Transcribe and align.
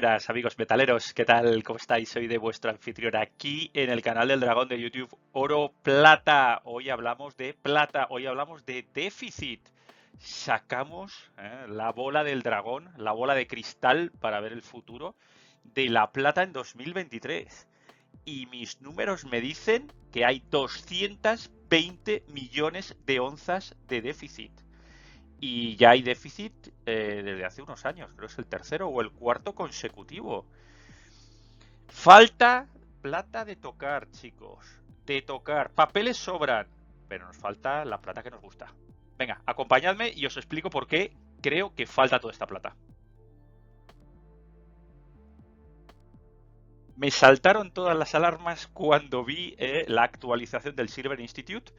buenas 0.00 0.30
amigos 0.30 0.56
metaleros, 0.56 1.12
¿qué 1.12 1.26
tal? 1.26 1.62
¿Cómo 1.62 1.76
estáis? 1.76 2.08
Soy 2.08 2.26
de 2.26 2.38
vuestro 2.38 2.70
anfitrión 2.70 3.14
aquí 3.16 3.70
en 3.74 3.90
el 3.90 4.00
canal 4.00 4.28
del 4.28 4.40
dragón 4.40 4.66
de 4.66 4.80
YouTube 4.80 5.14
Oro 5.32 5.74
Plata. 5.82 6.62
Hoy 6.64 6.88
hablamos 6.88 7.36
de 7.36 7.52
plata, 7.52 8.06
hoy 8.08 8.24
hablamos 8.24 8.64
de 8.64 8.86
déficit. 8.94 9.60
Sacamos 10.18 11.30
eh, 11.36 11.66
la 11.68 11.92
bola 11.92 12.24
del 12.24 12.40
dragón, 12.40 12.88
la 12.96 13.12
bola 13.12 13.34
de 13.34 13.46
cristal 13.46 14.10
para 14.20 14.40
ver 14.40 14.54
el 14.54 14.62
futuro 14.62 15.16
de 15.64 15.90
la 15.90 16.12
plata 16.12 16.44
en 16.44 16.54
2023. 16.54 17.68
Y 18.24 18.46
mis 18.46 18.80
números 18.80 19.26
me 19.26 19.42
dicen 19.42 19.92
que 20.12 20.24
hay 20.24 20.42
220 20.50 22.24
millones 22.28 22.96
de 23.04 23.20
onzas 23.20 23.76
de 23.86 24.00
déficit 24.00 24.52
y 25.40 25.76
ya 25.76 25.90
hay 25.90 26.02
déficit 26.02 26.52
eh, 26.84 27.22
desde 27.24 27.44
hace 27.44 27.62
unos 27.62 27.86
años, 27.86 28.10
creo 28.14 28.28
que 28.28 28.32
es 28.32 28.38
el 28.38 28.46
tercero 28.46 28.88
o 28.88 29.00
el 29.00 29.10
cuarto 29.10 29.54
consecutivo. 29.54 30.44
Falta 31.88 32.66
plata 33.00 33.44
de 33.44 33.56
tocar, 33.56 34.10
chicos, 34.10 34.66
de 35.06 35.22
tocar. 35.22 35.70
Papeles 35.70 36.18
sobran, 36.18 36.66
pero 37.08 37.26
nos 37.26 37.38
falta 37.38 37.84
la 37.86 38.00
plata 38.00 38.22
que 38.22 38.30
nos 38.30 38.42
gusta. 38.42 38.72
Venga, 39.16 39.40
acompañadme 39.46 40.12
y 40.14 40.26
os 40.26 40.36
explico 40.36 40.68
por 40.68 40.86
qué 40.86 41.12
creo 41.40 41.74
que 41.74 41.86
falta 41.86 42.20
toda 42.20 42.32
esta 42.32 42.46
plata. 42.46 42.76
Me 46.96 47.10
saltaron 47.10 47.72
todas 47.72 47.96
las 47.96 48.14
alarmas 48.14 48.66
cuando 48.66 49.24
vi 49.24 49.54
eh, 49.58 49.86
la 49.88 50.02
actualización 50.02 50.76
del 50.76 50.90
Silver 50.90 51.18
Institute 51.18 51.72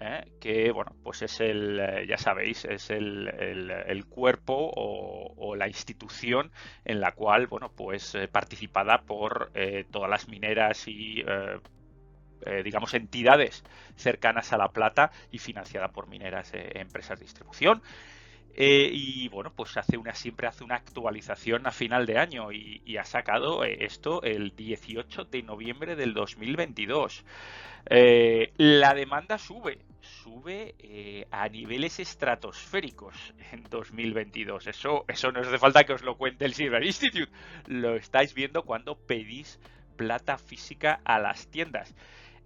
¿eh? 0.00 0.24
que 0.40 0.70
bueno, 0.72 0.94
pues 1.02 1.22
es 1.22 1.40
el, 1.40 1.80
eh, 1.80 2.06
ya 2.08 2.18
sabéis, 2.18 2.64
es 2.64 2.90
el, 2.90 3.28
el, 3.28 4.06
cuerpo 4.06 4.72
o, 4.74 5.56
la 5.56 5.68
institución 5.68 6.50
en 6.84 7.00
la 7.00 7.12
cual, 7.12 7.46
bueno, 7.46 7.70
pues 7.74 8.14
eh, 8.14 8.28
participada 8.28 9.02
por 9.02 9.52
todas 9.90 10.10
las 10.10 10.28
mineras 10.28 10.86
y 10.86 11.24
digamos 12.62 12.94
entidades 12.94 13.64
cercanas 13.96 14.52
a 14.52 14.58
la 14.58 14.68
plata 14.68 15.10
y 15.30 15.38
financiada 15.38 15.88
por 15.88 16.08
mineras 16.08 16.52
empresas 16.52 17.18
de 17.18 17.24
distribución. 17.24 17.82
Y 18.58 19.28
bueno, 19.28 19.52
pues 19.54 19.76
hace 19.76 19.98
una, 19.98 20.14
siempre 20.14 20.46
hace 20.46 20.64
una 20.64 20.76
actualización 20.76 21.66
a 21.66 21.72
final 21.72 22.06
de 22.06 22.18
año 22.18 22.52
y, 22.52 22.96
ha 22.96 23.04
sacado 23.04 23.64
esto 23.64 24.22
el 24.22 24.56
18 24.56 25.24
de 25.24 25.42
noviembre 25.42 25.96
del 25.96 26.14
2022. 26.14 27.24
Eh, 27.88 28.52
la 28.56 28.94
demanda 28.94 29.36
sube, 29.36 29.78
sube 30.00 30.74
eh, 30.78 31.26
a 31.30 31.48
niveles 31.48 32.00
estratosféricos 32.00 33.34
en 33.52 33.64
2022. 33.64 34.66
Eso, 34.66 35.04
eso 35.08 35.30
no 35.30 35.40
hace 35.40 35.58
falta 35.58 35.84
que 35.84 35.92
os 35.92 36.02
lo 36.02 36.16
cuente 36.16 36.46
el 36.46 36.54
Silver 36.54 36.82
Institute. 36.82 37.30
Lo 37.66 37.96
estáis 37.96 38.32
viendo 38.32 38.62
cuando 38.62 38.96
pedís 38.96 39.60
plata 39.96 40.38
física 40.38 41.00
a 41.04 41.18
las 41.18 41.48
tiendas. 41.48 41.94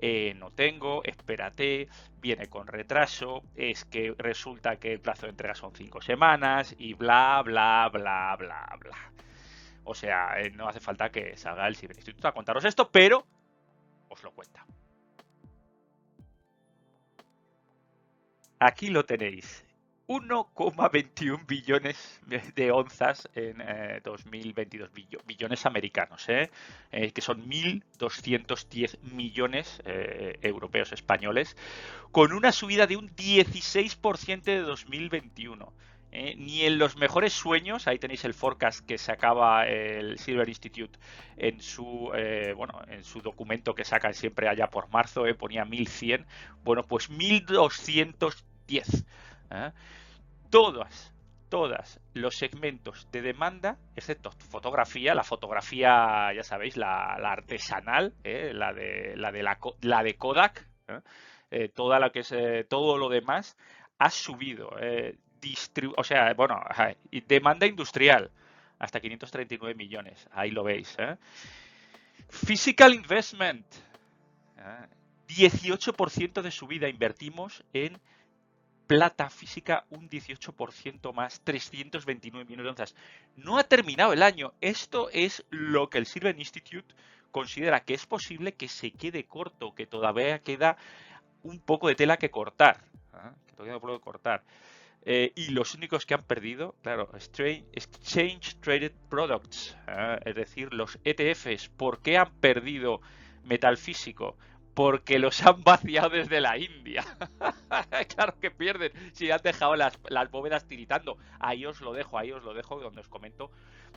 Eh, 0.02 0.32
no 0.38 0.50
tengo, 0.50 1.04
espérate, 1.04 1.88
viene 2.20 2.48
con 2.48 2.66
retraso, 2.66 3.42
es 3.54 3.84
que 3.84 4.14
resulta 4.16 4.76
que 4.76 4.94
el 4.94 5.00
plazo 5.00 5.26
de 5.26 5.30
entrega 5.30 5.54
son 5.54 5.74
cinco 5.74 6.00
semanas 6.00 6.74
y 6.78 6.94
bla, 6.94 7.42
bla, 7.44 7.90
bla, 7.92 8.34
bla, 8.38 8.78
bla. 8.80 9.12
O 9.84 9.94
sea, 9.94 10.36
no 10.54 10.68
hace 10.68 10.80
falta 10.80 11.10
que 11.10 11.36
salga 11.36 11.68
el 11.68 11.76
Silver 11.76 11.96
Institute 11.96 12.26
a 12.26 12.32
contaros 12.32 12.64
esto, 12.64 12.90
pero 12.90 13.26
os 14.08 14.22
lo 14.22 14.32
cuenta. 14.32 14.64
Aquí 18.58 18.88
lo 18.88 19.04
tenéis. 19.04 19.64
1,21 20.10 21.46
billones 21.46 22.20
de 22.56 22.72
onzas 22.72 23.28
en 23.36 23.62
2022, 24.02 24.90
eh, 24.96 25.18
billones 25.24 25.66
americanos, 25.66 26.28
¿eh? 26.28 26.50
Eh, 26.90 27.12
que 27.12 27.20
son 27.20 27.48
1.210 27.48 28.98
millones 29.02 29.80
europeos 30.42 30.90
españoles, 30.90 31.56
con 32.10 32.32
una 32.32 32.50
subida 32.50 32.88
de 32.88 32.96
un 32.96 33.14
16% 33.14 34.42
de 34.42 34.62
2021. 34.62 35.72
ni 36.10 36.62
en 36.62 36.78
los 36.78 36.96
mejores 36.96 37.32
sueños, 37.32 37.86
ahí 37.86 38.00
tenéis 38.00 38.24
el 38.24 38.34
forecast 38.34 38.84
que 38.84 38.98
sacaba 38.98 39.68
el 39.68 40.18
Silver 40.18 40.48
Institute 40.48 40.98
en 41.36 41.60
su 41.60 42.10
bueno 42.56 42.82
en 42.88 43.04
su 43.04 43.20
documento 43.20 43.76
que 43.76 43.84
sacan 43.84 44.14
siempre 44.14 44.48
allá 44.48 44.70
por 44.70 44.88
marzo, 44.88 45.22
ponía 45.38 45.64
1100, 45.64 46.26
bueno 46.64 46.84
pues 46.84 47.10
1200 47.10 48.44
10. 48.70 49.04
¿Eh? 49.50 49.72
Todas, 50.50 51.12
todas 51.48 52.00
los 52.14 52.36
segmentos 52.36 53.08
de 53.12 53.22
demanda, 53.22 53.78
excepto 53.96 54.30
fotografía, 54.32 55.14
la 55.14 55.24
fotografía, 55.24 56.32
ya 56.34 56.42
sabéis, 56.42 56.76
la, 56.76 57.14
artesanal, 57.14 58.14
¿eh? 58.24 58.52
la, 58.54 58.72
de, 58.72 59.14
la, 59.16 60.02
de 60.02 60.14
Kodak, 60.16 60.66
¿eh? 61.50 61.68
toda 61.68 61.98
la 61.98 62.10
que 62.10 62.20
es, 62.20 62.34
todo 62.68 62.98
lo 62.98 63.08
demás 63.08 63.56
ha 63.98 64.10
subido. 64.10 64.70
o 65.96 66.04
sea, 66.04 66.34
bueno, 66.34 66.60
demanda 67.26 67.66
industrial 67.66 68.30
hasta 68.78 69.00
539 69.00 69.74
millones, 69.74 70.26
ahí 70.32 70.50
lo 70.50 70.64
veis. 70.64 70.96
Physical 72.28 72.94
investment, 72.94 73.66
18% 75.28 76.42
de 76.42 76.50
subida 76.50 76.88
invertimos 76.88 77.64
en 77.72 77.98
plata 78.90 79.30
física 79.30 79.84
un 79.90 80.10
18% 80.10 81.14
más, 81.14 81.40
329 81.42 82.44
millones 82.44 82.64
de 82.64 82.70
onzas. 82.70 82.96
No 83.36 83.56
ha 83.56 83.62
terminado 83.62 84.12
el 84.12 84.20
año. 84.20 84.52
Esto 84.60 85.10
es 85.12 85.44
lo 85.48 85.88
que 85.88 85.98
el 85.98 86.06
Silver 86.06 86.36
Institute 86.36 86.92
considera 87.30 87.84
que 87.84 87.94
es 87.94 88.04
posible 88.06 88.54
que 88.54 88.66
se 88.66 88.90
quede 88.90 89.26
corto, 89.26 89.76
que 89.76 89.86
todavía 89.86 90.40
queda 90.40 90.76
un 91.44 91.60
poco 91.60 91.86
de 91.86 91.94
tela 91.94 92.16
que 92.16 92.32
cortar. 92.32 92.82
¿ah? 93.12 93.32
Todavía 93.54 93.78
no 93.80 94.00
cortar. 94.00 94.42
Eh, 95.02 95.30
y 95.36 95.50
los 95.50 95.76
únicos 95.76 96.04
que 96.04 96.14
han 96.14 96.24
perdido, 96.24 96.74
claro, 96.82 97.10
Exchange 97.14 98.56
Traded 98.56 98.92
Products, 99.08 99.76
¿ah? 99.86 100.18
es 100.24 100.34
decir, 100.34 100.74
los 100.74 100.98
ETFs. 101.04 101.68
¿Por 101.68 102.02
qué 102.02 102.18
han 102.18 102.32
perdido 102.40 103.00
metal 103.44 103.76
físico? 103.76 104.36
Porque 104.74 105.18
los 105.18 105.44
han 105.44 105.62
vaciado 105.64 106.10
desde 106.10 106.40
la 106.40 106.58
India. 106.58 107.04
claro 108.14 108.34
que 108.40 108.50
pierden 108.50 108.92
si 109.12 109.30
han 109.30 109.42
dejado 109.42 109.76
las, 109.76 109.98
bóvedas 110.30 110.66
tiritando. 110.66 111.18
Ahí 111.38 111.66
os 111.66 111.80
lo 111.80 111.92
dejo, 111.92 112.18
ahí 112.18 112.32
os 112.32 112.42
lo 112.42 112.54
dejo, 112.54 112.80
donde 112.80 113.00
os 113.00 113.08
comento 113.08 113.50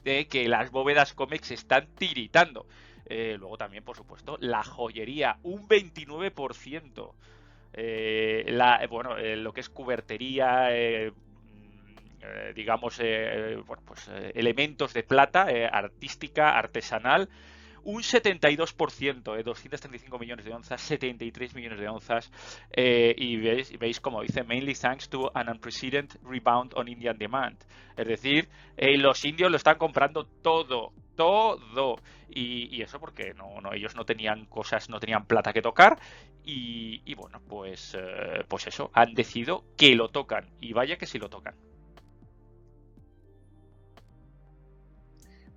que 0.03 0.47
las 0.49 0.69
bóvedas 0.69 1.13
COMEX 1.13 1.51
están 1.51 1.87
tiritando. 1.95 2.65
Eh, 3.05 3.35
luego 3.39 3.57
también, 3.57 3.83
por 3.83 3.95
supuesto, 3.95 4.37
la 4.39 4.63
joyería, 4.63 5.37
un 5.43 5.67
29%. 5.67 7.13
Eh, 7.73 8.45
la, 8.47 8.85
bueno, 8.89 9.17
eh, 9.17 9.35
lo 9.35 9.51
que 9.53 9.61
es 9.61 9.69
cubertería, 9.69 10.69
mm, 10.69 12.53
digamos, 12.53 12.97
bueno, 12.97 13.83
pues 13.85 14.09
elementos 14.33 14.93
de 14.93 15.03
plata, 15.03 15.47
artística, 15.71 16.57
artesanal, 16.57 17.29
un 17.83 18.01
72%, 18.01 19.35
de 19.35 19.43
235 19.43 20.19
millones 20.19 20.45
de 20.45 20.53
onzas, 20.53 20.81
73 20.81 21.55
millones 21.55 21.79
de 21.79 21.87
onzas. 21.87 22.31
Eh, 22.71 23.13
y 23.17 23.37
veis, 23.37 23.77
veis 23.77 23.99
como 23.99 24.21
dice, 24.21 24.43
mainly 24.43 24.73
thanks 24.73 25.09
to 25.09 25.31
an 25.35 25.49
unprecedented 25.49 26.19
rebound 26.23 26.73
on 26.75 26.87
Indian 26.87 27.17
demand. 27.17 27.57
Es 27.95 28.07
decir, 28.07 28.49
eh, 28.77 28.97
los 28.97 29.23
indios 29.25 29.51
lo 29.51 29.57
están 29.57 29.77
comprando 29.77 30.25
todo, 30.25 30.93
todo. 31.15 31.97
Y, 32.29 32.81
eso 32.81 32.99
porque 32.99 33.33
no, 33.35 33.61
no, 33.61 33.73
ellos 33.73 33.95
no 33.95 34.05
tenían 34.05 34.45
cosas, 34.45 34.89
no 34.89 34.99
tenían 34.99 35.25
plata 35.25 35.53
que 35.53 35.61
tocar. 35.61 35.99
Y, 36.45 37.13
bueno, 37.15 37.39
pues, 37.47 37.95
eh, 37.97 38.43
pues 38.47 38.67
eso, 38.67 38.89
han 38.93 39.13
decidido 39.13 39.63
que 39.77 39.95
lo 39.95 40.09
tocan. 40.09 40.49
Y 40.59 40.73
vaya 40.73 40.97
que 40.97 41.05
sí 41.05 41.19
lo 41.19 41.29
tocan. 41.29 41.55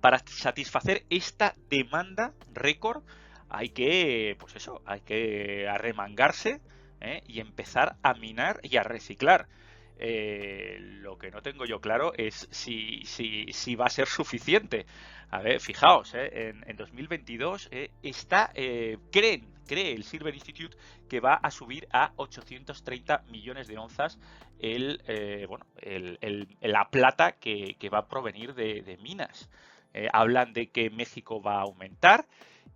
Para 0.07 0.19
satisfacer 0.25 1.03
esta 1.09 1.53
demanda 1.69 2.31
récord 2.53 3.03
hay 3.49 3.71
que, 3.71 4.37
pues 4.39 4.55
eso, 4.55 4.81
hay 4.85 5.01
que 5.01 5.67
arremangarse 5.67 6.61
¿eh? 7.01 7.23
y 7.27 7.41
empezar 7.41 7.97
a 8.03 8.13
minar 8.13 8.61
y 8.63 8.77
a 8.77 8.83
reciclar. 8.83 9.49
Eh, 9.99 10.77
lo 10.79 11.17
que 11.17 11.29
no 11.29 11.41
tengo 11.41 11.65
yo 11.65 11.81
claro 11.81 12.13
es 12.15 12.47
si, 12.51 13.03
si, 13.03 13.51
si, 13.51 13.75
va 13.75 13.87
a 13.87 13.89
ser 13.89 14.07
suficiente. 14.07 14.85
A 15.29 15.41
ver, 15.41 15.59
fijaos, 15.59 16.13
¿eh? 16.15 16.53
en, 16.65 16.77
2022 16.77 17.69
está, 18.01 18.53
creen, 19.11 19.53
cree 19.67 19.91
el 19.91 20.05
Silver 20.05 20.33
Institute 20.33 20.77
que 21.09 21.19
va 21.19 21.33
a 21.33 21.51
subir 21.51 21.85
a 21.91 22.13
830 22.15 23.25
millones 23.29 23.67
de 23.67 23.77
onzas 23.77 24.17
el, 24.59 25.01
bueno, 25.49 25.65
el, 25.81 26.47
la 26.61 26.89
plata 26.89 27.33
que, 27.33 27.89
va 27.93 27.97
a 27.97 28.07
provenir 28.07 28.55
de 28.55 28.97
minas. 29.01 29.49
Eh, 29.93 30.07
hablan 30.11 30.53
de 30.53 30.67
que 30.69 30.89
México 30.89 31.41
va 31.41 31.55
a 31.55 31.61
aumentar 31.61 32.25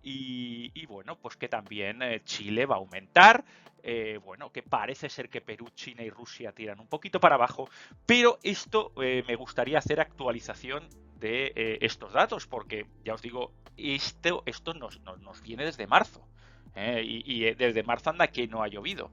y, 0.02 0.84
bueno, 0.86 1.16
pues 1.16 1.36
que 1.36 1.48
también 1.48 2.02
eh, 2.02 2.22
Chile 2.24 2.66
va 2.66 2.76
a 2.76 2.78
aumentar. 2.78 3.44
Eh, 3.84 4.18
bueno, 4.24 4.50
que 4.52 4.62
parece 4.62 5.08
ser 5.08 5.28
que 5.28 5.40
Perú, 5.40 5.68
China 5.74 6.02
y 6.02 6.10
Rusia 6.10 6.52
tiran 6.52 6.80
un 6.80 6.86
poquito 6.86 7.18
para 7.20 7.34
abajo, 7.34 7.68
pero 8.06 8.38
esto 8.44 8.92
me 8.96 9.34
gustaría 9.34 9.78
hacer 9.78 10.00
actualización 10.00 10.88
de 11.18 11.78
estos 11.80 12.12
datos, 12.12 12.46
porque 12.46 12.86
ya 13.04 13.14
os 13.14 13.22
digo, 13.22 13.50
esto, 13.76 14.44
esto 14.46 14.72
nos, 14.74 15.00
viene 15.42 15.64
desde 15.64 15.88
marzo, 15.88 16.24
y, 16.76 17.24
y, 17.26 17.54
desde 17.54 17.82
marzo 17.82 18.10
anda 18.10 18.28
que 18.28 18.46
no 18.46 18.62
ha 18.62 18.68
llovido. 18.68 19.10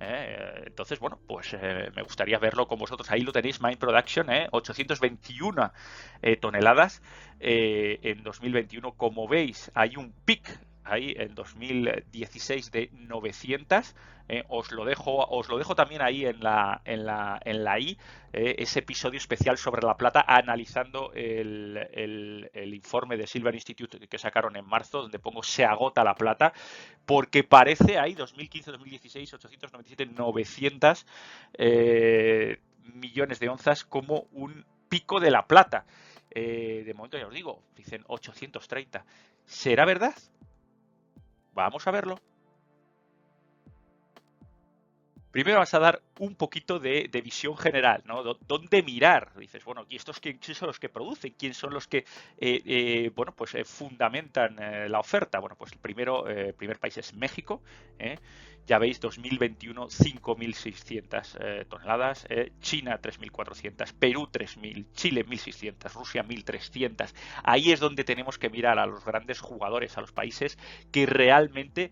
¿Eh? 0.00 0.64
Entonces, 0.66 0.98
bueno, 0.98 1.18
pues 1.26 1.54
eh, 1.54 1.90
me 1.94 2.02
gustaría 2.02 2.38
verlo 2.38 2.66
con 2.66 2.78
vosotros. 2.78 3.10
Ahí 3.10 3.20
lo 3.20 3.32
tenéis, 3.32 3.60
Mind 3.60 3.78
Production, 3.78 4.26
821 4.50 5.72
¿eh? 6.22 6.36
toneladas 6.36 7.02
en 7.38 8.22
2021. 8.22 8.92
Como 8.92 9.28
veis, 9.28 9.70
hay 9.74 9.96
un 9.96 10.12
pic 10.24 10.58
ahí 10.90 11.14
en 11.16 11.34
2016 11.34 12.70
de 12.70 12.90
900. 12.92 13.94
Eh, 14.28 14.44
os 14.48 14.70
lo 14.70 14.84
dejo, 14.84 15.26
os 15.26 15.48
lo 15.48 15.58
dejo 15.58 15.74
también 15.74 16.02
ahí 16.02 16.24
en 16.24 16.40
la, 16.40 16.82
en 16.84 17.04
la, 17.04 17.40
en 17.44 17.64
la 17.64 17.80
I, 17.80 17.98
eh, 18.32 18.54
ese 18.58 18.78
episodio 18.78 19.18
especial 19.18 19.58
sobre 19.58 19.82
la 19.82 19.96
plata, 19.96 20.24
analizando 20.26 21.12
el, 21.14 21.76
el, 21.92 22.74
informe 22.74 23.16
de 23.16 23.26
Silver 23.26 23.54
Institute 23.54 23.98
que 24.06 24.18
sacaron 24.18 24.54
en 24.56 24.64
marzo, 24.64 25.02
donde 25.02 25.18
pongo 25.18 25.42
se 25.42 25.64
agota 25.64 26.04
la 26.04 26.14
plata, 26.14 26.52
porque 27.06 27.42
parece 27.42 27.98
ahí 27.98 28.14
2015, 28.14 28.70
2016, 28.70 29.34
897, 29.34 30.06
900 30.16 31.06
millones 32.94 33.40
de 33.40 33.48
onzas 33.48 33.84
como 33.84 34.26
un 34.32 34.64
pico 34.88 35.20
de 35.20 35.30
la 35.30 35.46
plata. 35.46 35.86
Eh, 36.32 36.82
de 36.86 36.94
momento 36.94 37.18
ya 37.18 37.26
os 37.26 37.34
digo, 37.34 37.62
dicen 37.74 38.04
830. 38.06 39.04
¿Será 39.44 39.84
verdad? 39.84 40.14
Vamos 41.52 41.86
a 41.86 41.90
verlo. 41.90 42.16
Primero 45.30 45.58
vas 45.58 45.74
a 45.74 45.78
dar 45.78 46.02
un 46.18 46.34
poquito 46.34 46.80
de, 46.80 47.08
visión 47.22 47.56
general, 47.56 48.02
¿no? 48.04 48.22
¿Dónde 48.24 48.82
mirar? 48.82 49.32
Dices, 49.36 49.64
bueno, 49.64 49.86
¿y 49.88 49.96
estos 49.96 50.18
quién 50.18 50.40
son 50.40 50.66
los 50.66 50.80
que 50.80 50.88
producen? 50.88 51.34
¿Quién 51.38 51.54
son 51.54 51.72
los 51.72 51.86
que, 51.86 51.98
eh, 52.38 52.62
eh, 52.64 53.12
bueno, 53.14 53.32
pues 53.34 53.54
eh, 53.54 53.64
fundamentan 53.64 54.56
la 54.90 54.98
oferta? 54.98 55.38
Bueno, 55.38 55.56
pues 55.56 55.72
el 55.72 55.78
primero, 55.78 56.24
primer 56.56 56.78
país 56.78 56.98
es 56.98 57.14
México. 57.14 57.62
Ya 58.66 58.78
veis, 58.78 59.00
2021, 59.00 59.88
5.600 59.88 61.66
toneladas. 61.68 62.26
China, 62.60 63.00
3.400. 63.00 63.94
Perú, 63.94 64.28
3.000. 64.30 64.86
Chile, 64.94 65.24
1.600. 65.24 65.92
Rusia, 65.94 66.24
1.300. 66.24 67.14
Ahí 67.44 67.72
es 67.72 67.80
donde 67.80 68.04
tenemos 68.04 68.38
que 68.38 68.50
mirar 68.50 68.78
a 68.78 68.86
los 68.86 69.04
grandes 69.04 69.40
jugadores, 69.40 69.96
a 69.96 70.00
los 70.00 70.12
países 70.12 70.58
que 70.90 71.06
realmente 71.06 71.90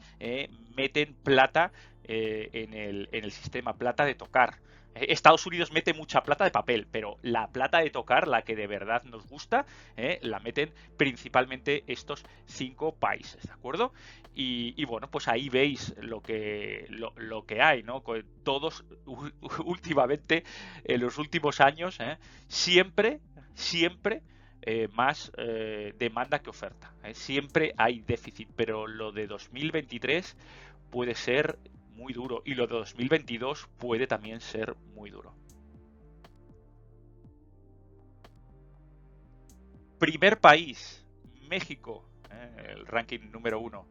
meten 0.77 1.15
plata 1.25 1.73
eh, 2.11 2.49
en, 2.55 2.73
el, 2.73 3.07
en 3.13 3.25
el 3.25 3.33
sistema 3.33 3.75
plata 3.75 4.07
de 4.07 4.15
tocar. 4.15 4.61
Eh, 4.95 5.13
Estados 5.13 5.45
Unidos 5.45 5.73
mete 5.73 5.93
mucha 5.93 6.23
plata 6.23 6.45
de 6.45 6.51
papel, 6.51 6.87
pero 6.91 7.19
la 7.21 7.49
plata 7.49 7.81
de 7.81 7.91
tocar, 7.91 8.27
la 8.27 8.41
que 8.41 8.57
de 8.57 8.67
verdad 8.67 9.03
nos 9.03 9.29
gusta, 9.29 9.67
eh, 9.95 10.19
la 10.23 10.39
meten 10.39 10.73
principalmente 10.97 11.85
estos 11.87 12.25
cinco 12.47 12.95
países, 12.95 13.43
¿de 13.43 13.53
acuerdo? 13.53 13.93
Y, 14.35 14.83
bueno, 14.87 15.11
pues 15.11 15.29
ahí 15.29 15.51
veis 15.51 15.95
lo 16.01 16.23
que, 16.23 16.87
lo, 16.89 17.45
que 17.45 17.61
hay, 17.61 17.83
¿no? 17.83 18.03
Todos 18.43 18.85
últimamente, 19.67 20.45
en 20.85 21.01
los 21.03 21.19
últimos 21.19 21.61
años, 21.61 21.99
siempre, 22.47 23.19
siempre 23.55 24.23
más 24.93 25.33
demanda 25.99 26.39
que 26.39 26.51
oferta. 26.51 26.95
Siempre 27.15 27.75
hay 27.77 27.99
déficit, 27.99 28.49
pero 28.55 28.87
lo 28.87 29.11
de 29.11 29.27
2023 29.27 30.37
puede 30.89 31.17
ser 31.17 31.59
muy 31.99 32.13
duro 32.13 32.43
y 32.45 32.55
lo 32.55 32.67
de 32.67 32.75
2022 32.77 33.69
puede 33.77 34.07
también 34.07 34.41
ser 34.41 34.75
muy 34.95 35.11
duro. 35.11 35.35
Primer 39.99 40.39
país, 40.39 41.05
México, 41.51 42.09
eh, 42.31 42.75
el 42.77 42.87
ranking 42.87 43.31
número 43.33 43.59
uno. 43.59 43.87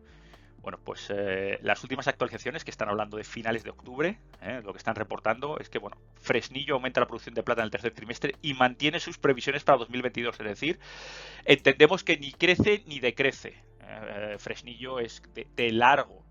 Bueno, 0.62 0.80
pues 0.84 1.08
eh, 1.14 1.60
las 1.62 1.84
últimas 1.84 2.08
actualizaciones 2.08 2.64
que 2.64 2.72
están 2.72 2.90
hablando 2.90 3.18
de 3.18 3.24
finales 3.24 3.64
de 3.64 3.70
octubre, 3.72 4.20
eh, 4.42 4.62
lo 4.64 4.72
que 4.72 4.78
están 4.78 4.96
reportando 4.96 5.60
es 5.60 5.70
que, 5.70 5.80
bueno, 5.80 5.98
Fresnillo 6.16 6.76
aumenta 6.76 7.02
la 7.02 7.08
producción 7.08 7.36
de 7.36 7.44
plata 7.44 7.62
en 7.62 7.66
el 7.66 7.72
tercer 7.72 7.94
trimestre 7.94 8.36
y 8.42 8.54
mantiene 8.54 9.00
sus 9.00 9.18
previsiones 9.18 9.64
para 9.64 9.78
2022. 9.80 10.40
Es 10.40 10.46
decir, 10.46 10.80
entendemos 11.46 12.04
que 12.04 12.18
ni 12.18 12.32
crece 12.32 12.84
ni 12.88 13.00
decrece. 13.00 13.64
Fresnillo 14.38 15.00
es 15.00 15.24
de 15.34 15.72
largo 15.72 16.28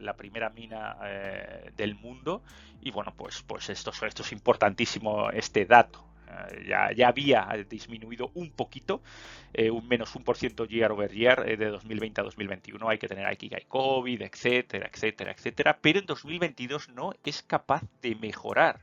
la 0.00 0.16
primera 0.16 0.50
mina 0.50 0.96
eh, 1.04 1.70
del 1.76 1.94
mundo 1.94 2.42
y 2.80 2.90
bueno 2.90 3.14
pues 3.16 3.42
pues 3.42 3.68
esto, 3.70 3.92
esto 4.04 4.22
es 4.22 4.32
importantísimo 4.32 5.30
este 5.30 5.64
dato 5.64 6.04
eh, 6.28 6.64
ya, 6.68 6.92
ya, 6.92 7.08
había 7.08 7.48
disminuido 7.68 8.30
un 8.34 8.50
poquito, 8.50 9.02
eh, 9.54 9.70
un 9.70 9.86
menos 9.88 10.14
un 10.14 10.24
por 10.24 10.36
ciento 10.36 10.66
year 10.66 10.92
over 10.92 11.10
year 11.10 11.44
de 11.44 11.66
2020 11.66 12.20
a 12.20 12.24
2021. 12.24 12.88
Hay 12.88 12.98
que 12.98 13.08
tener 13.08 13.26
aquí 13.26 13.50
hay 13.54 13.64
COVID, 13.66 14.22
etcétera, 14.22 14.90
etcétera, 14.92 15.32
etcétera. 15.32 15.78
Pero 15.80 16.00
en 16.00 16.06
2022 16.06 16.90
no 16.90 17.12
es 17.24 17.42
capaz 17.42 17.82
de 18.02 18.14
mejorar. 18.14 18.80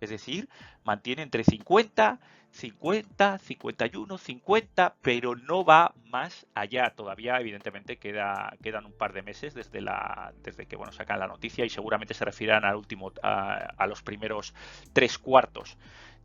Es 0.00 0.10
decir, 0.10 0.48
mantiene 0.84 1.22
entre 1.22 1.44
50 1.44 2.18
50, 2.54 3.38
51, 3.38 4.16
50, 4.16 4.94
pero 5.02 5.34
no 5.34 5.64
va 5.64 5.92
más 6.06 6.46
allá. 6.54 6.90
Todavía, 6.94 7.40
evidentemente, 7.40 7.98
queda, 7.98 8.56
quedan 8.62 8.86
un 8.86 8.92
par 8.92 9.12
de 9.12 9.22
meses 9.22 9.54
desde, 9.54 9.80
la, 9.80 10.32
desde 10.44 10.66
que 10.66 10.76
bueno, 10.76 10.92
sacan 10.92 11.18
la 11.18 11.26
noticia 11.26 11.64
y 11.64 11.68
seguramente 11.68 12.14
se 12.14 12.24
refieran 12.24 12.64
al 12.64 12.76
último, 12.76 13.12
a, 13.24 13.86
los 13.88 14.02
primeros 14.02 14.54
tres 14.92 15.18
cuartos. 15.18 15.76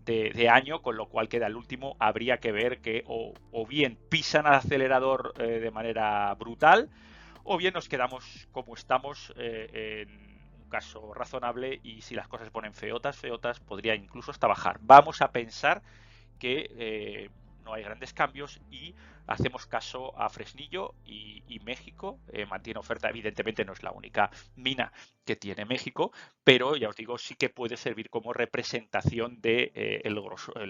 De, 0.06 0.50
año, 0.50 0.82
con 0.82 0.98
lo 0.98 1.08
cual 1.08 1.30
queda 1.30 1.46
el 1.46 1.56
último, 1.56 1.96
habría 2.00 2.40
que 2.40 2.52
ver 2.52 2.80
que 2.80 3.04
o, 3.06 3.34
bien 3.68 3.96
pisan 4.10 4.48
al 4.48 4.56
acelerador 4.56 5.34
eh, 5.38 5.60
de 5.60 5.70
manera 5.70 6.34
brutal, 6.34 6.90
o 7.44 7.58
bien 7.58 7.76
nos 7.76 7.88
quedamos 7.88 8.48
como 8.52 8.74
estamos 8.74 9.32
eh, 9.38 10.08
en 10.08 10.62
un 10.64 10.70
caso 10.70 11.14
razonable 11.14 11.80
y 11.84 12.02
si 12.02 12.16
las 12.16 12.28
cosas 12.28 12.48
se 12.48 12.52
ponen 12.52 12.74
feotas, 12.74 13.18
feotas, 13.18 13.60
podría 13.60 13.94
incluso 13.94 14.32
hasta 14.32 14.48
bajar. 14.48 14.80
Vamos 14.82 15.22
a 15.22 15.32
pensar 15.32 15.84
que 16.40 16.72
eh, 16.78 17.30
no 17.64 17.74
hay 17.74 17.84
grandes 17.84 18.14
cambios 18.14 18.60
y 18.72 18.96
hacemos 19.28 19.68
caso 19.68 20.20
a 20.20 20.30
Fresnillo 20.30 20.96
y, 21.06 21.38
México 21.66 22.20
eh, 22.32 22.48
mantiene 22.48 22.80
oferta. 22.80 23.10
Evidentemente 23.10 23.64
no 23.64 23.74
es 23.74 23.84
la 23.84 23.92
única 23.92 24.32
mina 24.56 24.92
que 25.24 25.36
tiene 25.36 25.66
México, 25.66 26.12
pero 26.44 26.76
ya 26.76 26.90
os 26.90 26.96
digo, 26.96 27.18
sí 27.20 27.36
que 27.36 27.50
puede 27.50 27.78
servir 27.78 28.10
como 28.10 28.34
representación 28.34 29.40
de 29.42 29.72
eh, 29.76 30.02
el, 30.04 30.16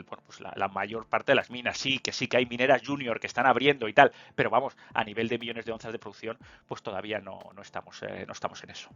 pues 0.03 0.41
la, 0.41 0.67
mayor 0.67 1.07
parte 1.07 1.31
de 1.31 1.37
las 1.37 1.51
minas. 1.51 1.77
Sí, 1.77 1.99
que 1.99 2.11
sí 2.11 2.27
que 2.27 2.37
hay 2.37 2.47
mineras 2.47 2.81
junior 2.85 3.21
que 3.21 3.27
están 3.27 3.45
abriendo 3.45 3.87
y 3.87 3.93
tal, 3.93 4.11
pero 4.35 4.49
vamos, 4.49 4.75
a 4.93 5.05
nivel 5.05 5.29
de 5.29 5.37
millones 5.37 5.63
de 5.63 5.71
onzas 5.71 5.93
de 5.93 5.99
producción, 5.99 6.37
pues 6.67 6.81
todavía 6.81 7.19
no, 7.19 7.39
no 7.55 7.61
estamos, 7.61 8.01
no 8.01 8.33
estamos 8.33 8.61
en 8.63 8.71
eso. 8.71 8.89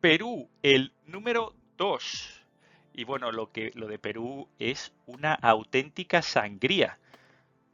Perú, 0.00 0.48
el 0.62 0.94
número 1.04 1.54
2 1.76 2.41
y 2.94 3.04
bueno, 3.04 3.32
lo, 3.32 3.50
que, 3.52 3.72
lo 3.74 3.86
de 3.86 3.98
Perú 3.98 4.48
es 4.58 4.92
una 5.06 5.34
auténtica 5.34 6.22
sangría. 6.22 6.98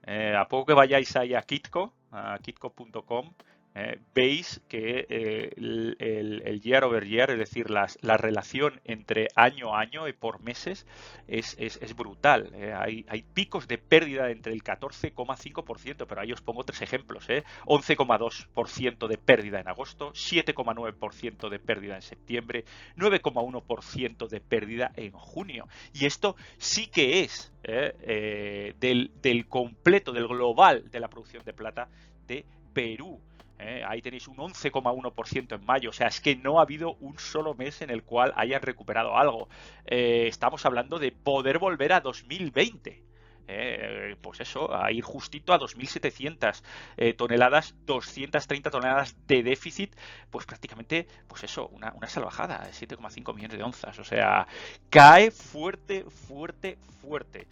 Eh, 0.06 0.34
a 0.37 0.48
poco 0.48 0.66
que 0.66 0.72
vayáis 0.75 1.16
ahí 1.16 1.34
a 1.34 1.42
Kitco, 1.42 1.92
a 2.12 2.38
kitco.com, 2.42 3.32
eh, 3.75 4.00
veis 4.12 4.60
que 4.68 5.06
eh, 5.08 5.52
el, 5.56 6.60
year 6.60 6.82
over 6.82 7.06
year, 7.06 7.30
es 7.30 7.38
decir, 7.38 7.70
la 7.70 8.16
relación 8.16 8.80
entre 8.84 9.28
año 9.37 9.75
a 9.75 9.80
año 9.80 10.08
y 10.08 10.12
por 10.12 10.42
meses 10.42 10.84
es, 11.28 11.56
brutal. 11.94 12.50
Eh. 12.54 12.75
Hay, 12.76 13.22
picos 13.34 13.68
de 13.68 13.78
pérdida 13.78 14.30
entre 14.30 14.52
el 14.52 14.64
14,5%, 14.64 16.06
pero 16.08 16.20
ahí 16.20 16.32
os 16.32 16.40
pongo 16.40 16.64
tres 16.64 16.82
ejemplos. 16.82 17.28
11,2% 17.28 19.06
de 19.06 19.18
pérdida 19.18 19.60
en 19.60 19.68
agosto, 19.68 20.12
7,9% 20.12 21.48
de 21.48 21.58
pérdida 21.60 21.94
en 21.94 22.02
septiembre, 22.02 22.64
9,1% 22.96 24.28
de 24.28 24.40
pérdida 24.40 24.90
en 24.96 25.12
junio. 25.12 25.68
Y 25.92 26.06
esto 26.06 26.34
sí 26.56 26.88
que 26.88 27.20
es 27.20 27.52
del, 27.62 29.12
del 29.22 29.46
completo, 29.46 30.12
del 30.12 30.26
global 30.26 30.90
de 30.90 31.00
la 31.00 31.08
producción 31.08 31.44
de 31.44 31.52
plata 31.52 31.88
de 32.26 32.44
Perú. 32.72 33.20
¿Eh? 33.58 33.82
ahí 33.86 34.02
tenéis 34.02 34.28
un 34.28 34.36
11,1% 34.36 35.54
en 35.54 35.66
mayo. 35.66 35.90
O 35.90 35.92
sea, 35.92 36.08
es 36.08 36.20
que 36.20 36.36
no 36.36 36.58
ha 36.58 36.62
habido 36.62 36.94
un 37.00 37.18
solo 37.18 37.54
mes 37.54 37.82
en 37.82 37.90
el 37.90 38.02
cual 38.02 38.32
hayan 38.36 38.62
recuperado 38.62 39.16
algo. 39.16 39.48
Eh, 39.86 40.26
estamos 40.28 40.64
hablando 40.66 40.98
de 40.98 41.12
poder 41.12 41.58
volver 41.58 41.92
a 41.92 42.00
2020. 42.00 43.02
Eh, 43.50 44.16
pues 44.20 44.40
eso, 44.40 44.74
a 44.76 44.92
ir 44.92 45.02
justito 45.02 45.54
a 45.54 45.58
2.700 45.58 47.16
toneladas, 47.16 47.74
230 47.86 48.70
toneladas 48.70 49.16
de 49.26 49.42
déficit, 49.42 49.96
pues 50.30 50.44
prácticamente, 50.44 51.08
pues 51.26 51.44
eso, 51.44 51.68
una, 51.68 51.94
una 51.94 52.08
salvajada, 52.08 52.68
7,5 52.70 53.34
millones 53.34 53.56
de 53.56 53.64
onzas. 53.64 53.98
O 53.98 54.04
sea, 54.04 54.46
cae 54.90 55.30
fuerte, 55.30 56.04
fuerte, 56.04 56.76
fuerte. 57.00 57.48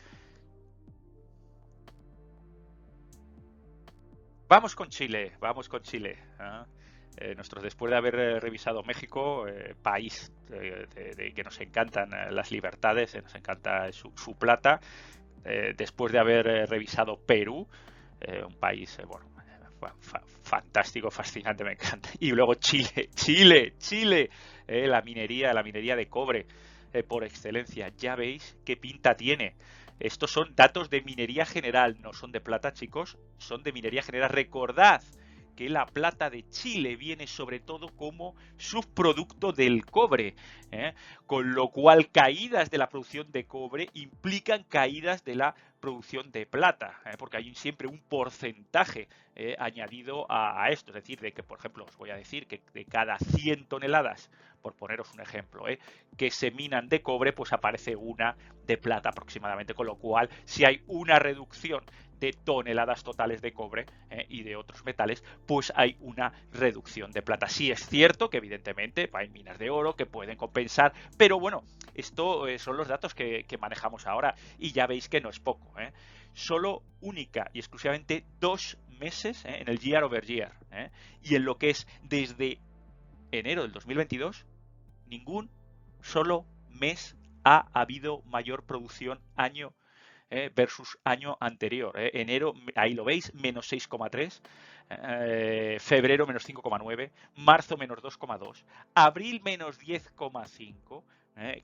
Vamos 4.48 4.76
con 4.76 4.88
Chile, 4.88 5.32
vamos 5.40 5.68
con 5.68 5.82
Chile. 5.82 6.16
¿ah? 6.38 6.64
Eh, 7.16 7.34
después 7.62 7.90
de 7.90 7.96
haber 7.96 8.14
eh, 8.14 8.38
revisado 8.38 8.84
México, 8.84 9.48
eh, 9.48 9.74
país 9.82 10.32
de, 10.48 11.32
que 11.34 11.42
nos 11.42 11.60
encantan 11.60 12.10
las 12.30 12.52
libertades, 12.52 13.16
nos 13.20 13.34
encanta 13.34 13.90
su, 13.90 14.12
plata, 14.38 14.80
después 15.76 16.12
de 16.12 16.18
haber 16.20 16.68
revisado 16.68 17.18
Perú, 17.18 17.66
un 18.46 18.54
país, 18.60 18.96
bueno, 19.08 19.26
fantástico, 20.42 21.10
fascinante, 21.10 21.64
me 21.64 21.72
encanta. 21.72 22.10
Y 22.20 22.30
luego 22.30 22.54
Chile, 22.54 23.10
Chile, 23.14 23.74
Chile, 23.78 24.30
la 24.68 25.02
minería, 25.02 25.52
la 25.52 25.64
minería 25.64 25.96
de 25.96 26.08
cobre 26.08 26.46
por 27.08 27.24
excelencia. 27.24 27.90
Ya 27.96 28.14
veis 28.14 28.56
qué 28.64 28.76
pinta 28.76 29.16
tiene. 29.16 29.56
Estos 29.98 30.30
son 30.30 30.54
datos 30.54 30.90
de 30.90 31.02
minería 31.02 31.46
general, 31.46 31.96
no 32.00 32.12
son 32.12 32.32
de 32.32 32.40
plata, 32.40 32.72
chicos, 32.72 33.18
son 33.38 33.62
de 33.62 33.72
minería 33.72 34.02
general. 34.02 34.30
Recordad 34.30 35.02
que 35.56 35.68
la 35.70 35.86
plata 35.86 36.28
de 36.28 36.46
Chile 36.50 36.96
viene 36.96 37.26
sobre 37.26 37.60
todo 37.60 37.88
como 37.96 38.36
subproducto 38.58 39.52
del 39.52 39.86
cobre, 39.86 40.36
¿eh? 40.70 40.92
con 41.24 41.54
lo 41.54 41.70
cual 41.70 42.10
caídas 42.10 42.70
de 42.70 42.78
la 42.78 42.88
producción 42.88 43.32
de 43.32 43.46
cobre 43.46 43.88
implican 43.94 44.64
caídas 44.64 45.24
de 45.24 45.34
la 45.34 45.54
producción 45.86 46.32
de 46.32 46.46
plata, 46.46 46.98
¿eh? 47.04 47.14
porque 47.16 47.36
hay 47.36 47.54
siempre 47.54 47.86
un 47.86 48.00
porcentaje 48.00 49.06
eh, 49.36 49.54
añadido 49.60 50.26
a, 50.28 50.68
esto, 50.70 50.90
es 50.90 50.96
decir, 50.96 51.20
de 51.20 51.30
que, 51.30 51.44
por 51.44 51.60
ejemplo, 51.60 51.84
os 51.84 51.96
voy 51.96 52.10
a 52.10 52.16
decir 52.16 52.48
que 52.48 52.60
de 52.74 52.84
cada 52.86 53.18
100 53.18 53.66
toneladas, 53.66 54.28
por 54.62 54.74
poneros 54.74 55.14
un 55.14 55.20
ejemplo, 55.20 55.64
que 56.16 56.32
se 56.32 56.50
minan 56.50 56.88
de 56.88 57.02
cobre, 57.02 57.32
pues 57.32 57.52
aparece 57.52 57.94
una 57.94 58.36
de 58.66 58.76
plata 58.78 59.10
aproximadamente, 59.10 59.74
con 59.74 59.86
lo 59.86 59.94
cual 59.94 60.28
si 60.44 60.64
hay 60.64 60.82
una 60.88 61.20
reducción 61.20 61.84
de 62.20 62.32
toneladas 62.32 63.04
totales 63.04 63.42
de 63.42 63.52
cobre 63.52 63.86
eh, 64.10 64.26
y 64.28 64.42
de 64.42 64.56
otros 64.56 64.84
metales, 64.84 65.22
pues 65.46 65.72
hay 65.76 65.96
una 66.00 66.32
reducción 66.52 67.12
de 67.12 67.22
plata. 67.22 67.48
Sí 67.48 67.70
es 67.70 67.86
cierto 67.86 68.30
que 68.30 68.38
evidentemente 68.38 69.10
hay 69.12 69.28
minas 69.28 69.58
de 69.58 69.70
oro 69.70 69.96
que 69.96 70.06
pueden 70.06 70.36
compensar, 70.36 70.92
pero 71.16 71.38
bueno, 71.38 71.64
esto 71.94 72.48
eh, 72.48 72.58
son 72.58 72.76
los 72.76 72.88
datos 72.88 73.14
que, 73.14 73.44
manejamos 73.60 74.06
ahora 74.06 74.34
y 74.58 74.72
ya 74.72 74.86
veis 74.86 75.08
que 75.08 75.20
no 75.20 75.30
es 75.30 75.40
poco. 75.40 75.75
Eh. 75.78 75.92
Solo 76.32 76.82
única 77.00 77.50
y 77.52 77.58
exclusivamente 77.58 78.24
dos 78.40 78.78
meses 79.00 79.44
en 79.44 79.68
el 79.68 79.78
year 79.78 80.04
over 80.04 80.24
year 80.24 80.52
y 81.22 81.34
en 81.34 81.44
lo 81.44 81.56
que 81.58 81.70
es 81.70 81.86
desde 82.02 82.58
enero 83.30 83.62
del 83.62 83.72
2022, 83.72 84.44
ningún 85.06 85.50
solo 86.02 86.44
mes 86.70 87.16
ha 87.44 87.68
habido 87.72 88.22
mayor 88.22 88.64
producción 88.64 89.20
año 89.36 89.72
eh, 90.28 90.50
versus 90.54 90.98
año 91.04 91.36
anterior. 91.38 91.96
Eh. 91.98 92.10
Enero, 92.14 92.54
ahí 92.74 92.94
lo 92.94 93.04
veis, 93.04 93.32
menos 93.34 93.70
6,3. 93.72 94.40
Eh, 94.88 95.78
febrero 95.80 96.26
menos 96.26 96.48
5,9, 96.48 97.10
marzo 97.36 97.76
menos 97.76 97.98
2,2, 97.98 98.62
abril 98.94 99.40
menos 99.44 99.80
10,5, 99.80 101.02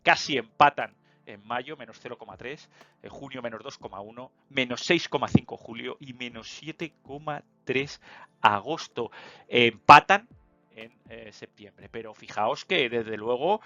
casi 0.03 0.39
empatan 0.39 0.93
en 1.27 1.47
mayo 1.47 1.77
menos 1.77 2.03
0,3, 2.03 2.69
en 3.03 3.11
junio 3.11 3.43
menos 3.43 3.61
2,1, 3.63 4.31
menos 4.49 4.91
6,5 4.91 5.57
julio 5.57 5.97
y 6.01 6.13
menos 6.15 6.63
7,3 6.63 8.01
agosto. 8.41 9.11
Empatan 9.49 10.29
en 10.75 11.33
septiembre. 11.33 11.89
Pero 11.91 12.15
fijaos 12.15 12.65
que 12.65 12.89
desde 12.89 13.17
luego 13.17 13.61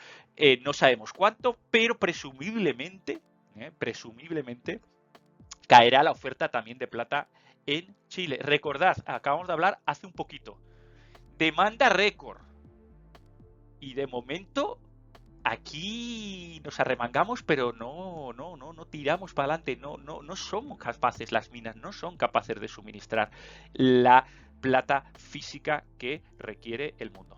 no 0.62 0.72
sabemos 0.72 1.12
cuánto, 1.12 1.56
pero 1.70 1.98
presumiblemente 1.98 3.20
¿eh? 3.58 3.72
presumiblemente 3.76 4.80
caerá 5.66 6.02
la 6.02 6.10
oferta 6.10 6.50
también 6.50 6.78
de 6.78 6.86
plata 6.86 7.28
en 7.66 7.94
Chile. 8.08 8.38
Recordad, 8.40 8.96
acabamos 9.06 9.46
de 9.46 9.52
hablar 9.52 9.80
hace 9.86 10.06
un 10.06 10.12
poquito. 10.12 10.58
Demanda 11.38 11.88
récord. 11.88 12.40
Y 13.80 13.94
de 13.94 14.06
momento 14.06 14.78
aquí 15.46 16.60
nos 16.64 16.80
arremangamos, 16.80 17.42
pero 17.42 17.72
no, 17.72 18.32
no, 18.32 18.56
no, 18.56 18.72
no 18.72 18.86
tiramos 18.86 19.32
para 19.32 19.54
adelante. 19.54 19.76
No, 19.76 19.96
no, 19.96 20.22
no 20.22 20.36
somos 20.36 20.78
capaces, 20.78 21.32
las 21.32 21.50
minas 21.50 21.76
no 21.76 21.92
son 21.92 22.16
capaces 22.16 22.60
de 22.60 22.68
suministrar 22.68 23.30
la 23.72 24.26
plata 24.60 25.04
física 25.16 25.84
que 25.98 26.22
requiere 26.38 26.94
el 26.98 27.10
mundo 27.10 27.36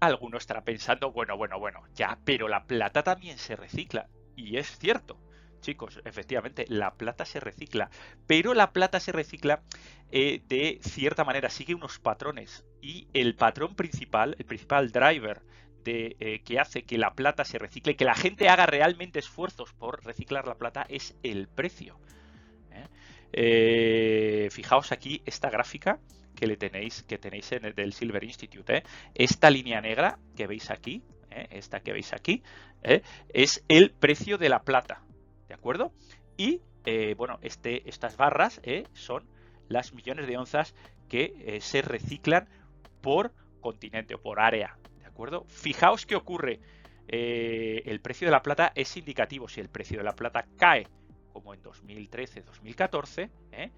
alguno 0.00 0.36
estará 0.36 0.62
pensando, 0.62 1.10
bueno, 1.12 1.36
bueno, 1.36 1.58
bueno, 1.58 1.82
ya, 1.94 2.18
pero 2.24 2.48
la 2.48 2.64
plata 2.64 3.02
también 3.02 3.38
se 3.38 3.56
recicla. 3.56 4.08
Y 4.36 4.56
es 4.58 4.78
cierto, 4.78 5.18
chicos, 5.60 6.00
efectivamente, 6.04 6.64
la 6.68 6.94
plata 6.94 7.24
se 7.24 7.40
recicla, 7.40 7.90
pero 8.26 8.54
la 8.54 8.72
plata 8.72 9.00
se 9.00 9.12
recicla 9.12 9.62
eh, 10.10 10.40
de 10.48 10.78
cierta 10.82 11.24
manera, 11.24 11.50
sigue 11.50 11.74
unos 11.74 11.98
patrones. 11.98 12.64
Y 12.80 13.08
el 13.12 13.34
patrón 13.34 13.74
principal, 13.74 14.36
el 14.38 14.44
principal 14.44 14.92
driver 14.92 15.42
de, 15.84 16.16
eh, 16.20 16.42
que 16.44 16.60
hace 16.60 16.84
que 16.84 16.98
la 16.98 17.14
plata 17.14 17.44
se 17.44 17.58
recicle, 17.58 17.96
que 17.96 18.04
la 18.04 18.14
gente 18.14 18.48
haga 18.48 18.66
realmente 18.66 19.18
esfuerzos 19.18 19.72
por 19.72 20.04
reciclar 20.04 20.46
la 20.46 20.56
plata, 20.56 20.86
es 20.88 21.16
el 21.22 21.48
precio. 21.48 21.98
¿eh? 23.32 24.48
fijaos 24.50 24.92
aquí 24.92 25.22
esta 25.26 25.50
gráfica 25.50 25.98
que 26.36 26.46
le 26.46 26.56
tenéis, 26.56 27.02
que 27.02 27.18
tenéis 27.18 27.52
en 27.52 27.64
el 27.64 27.74
del 27.74 27.92
Silver 27.92 28.22
Institute. 28.22 28.84
Esta 29.14 29.50
línea 29.50 29.80
negra 29.80 30.18
que 30.36 30.46
veis 30.46 30.70
aquí, 30.70 31.02
esta 31.50 31.80
que 31.80 31.92
veis 31.92 32.12
aquí, 32.12 32.42
es 33.28 33.64
el 33.68 33.90
precio 33.90 34.38
de 34.38 34.48
la 34.48 34.62
plata, 34.62 35.02
¿de 35.48 35.54
acuerdo? 35.54 35.92
Y 36.36 36.60
bueno, 37.16 37.38
este, 37.42 37.88
estas 37.88 38.16
barras 38.16 38.60
son 38.92 39.28
las 39.68 39.92
millones 39.92 40.28
de 40.28 40.38
onzas 40.38 40.74
que 41.08 41.58
se 41.60 41.82
reciclan 41.82 42.48
por 43.00 43.32
continente 43.60 44.14
o 44.14 44.22
por 44.22 44.38
área, 44.38 44.78
¿de 45.00 45.06
acuerdo? 45.06 45.44
Fijaos 45.48 46.06
qué 46.06 46.14
ocurre. 46.14 46.60
el 47.08 48.00
precio 48.00 48.28
de 48.28 48.32
la 48.32 48.42
plata 48.42 48.70
es 48.74 48.96
indicativo. 48.96 49.48
Si 49.48 49.60
el 49.60 49.68
precio 49.68 49.98
de 49.98 50.04
la 50.04 50.14
plata 50.14 50.46
cae, 50.56 50.86
como 51.32 51.52
en 51.52 51.62
2013-2014, 51.62 53.30
¿eh? 53.52 53.70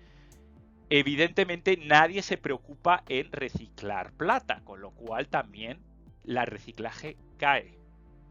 Evidentemente 0.90 1.76
nadie 1.76 2.22
se 2.22 2.38
preocupa 2.38 3.02
en 3.08 3.30
reciclar 3.30 4.12
plata, 4.12 4.62
con 4.64 4.80
lo 4.80 4.92
cual 4.92 5.28
también 5.28 5.80
la 6.24 6.46
reciclaje 6.46 7.16
cae. 7.36 7.77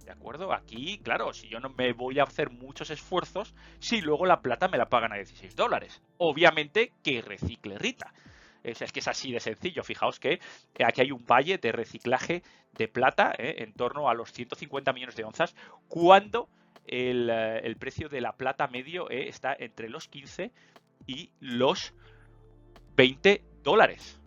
¿De 0.08 0.14
acuerdo? 0.14 0.54
Aquí, 0.54 1.00
claro, 1.00 1.34
si 1.34 1.50
yo 1.50 1.60
no 1.60 1.68
me 1.68 1.92
voy 1.92 2.18
a 2.20 2.24
hacer 2.24 2.50
muchos 2.50 2.92
esfuerzos, 2.92 3.54
si 3.80 4.00
luego 4.00 4.26
la 4.26 4.42
plata 4.42 4.70
me 4.70 4.78
la 4.78 4.88
pagan 4.88 5.12
a 5.12 5.18
16 5.18 5.54
dólares. 5.54 6.02
Obviamente 6.18 6.94
que 7.04 7.22
recicle 7.22 7.78
Rita. 7.78 8.14
Es, 8.64 8.80
que 8.94 9.02
es 9.02 9.08
así 9.10 9.34
de 9.34 9.42
sencillo. 9.42 9.84
Fijaos 9.84 10.22
que 10.22 10.40
aquí 10.82 11.02
hay 11.02 11.12
un 11.12 11.26
valle 11.26 11.58
de 11.58 11.74
reciclaje 11.74 12.42
de 12.72 12.88
plata 12.88 13.34
¿eh? 13.38 13.56
en 13.58 13.74
torno 13.74 14.08
a 14.08 14.14
los 14.14 14.32
150 14.32 14.94
millones 14.94 15.18
de 15.18 15.26
onzas, 15.26 15.54
cuando 15.90 16.48
el, 16.86 17.30
eh, 17.30 17.76
precio 17.78 18.08
de 18.08 18.22
la 18.22 18.32
plata 18.32 18.68
medio 18.68 19.12
¿eh? 19.12 19.28
está 19.28 19.58
entre 19.60 19.90
los 19.90 20.08
15 20.08 20.54
y 21.06 21.32
los 21.42 21.94
20 22.96 23.44
dólares. 23.62 24.22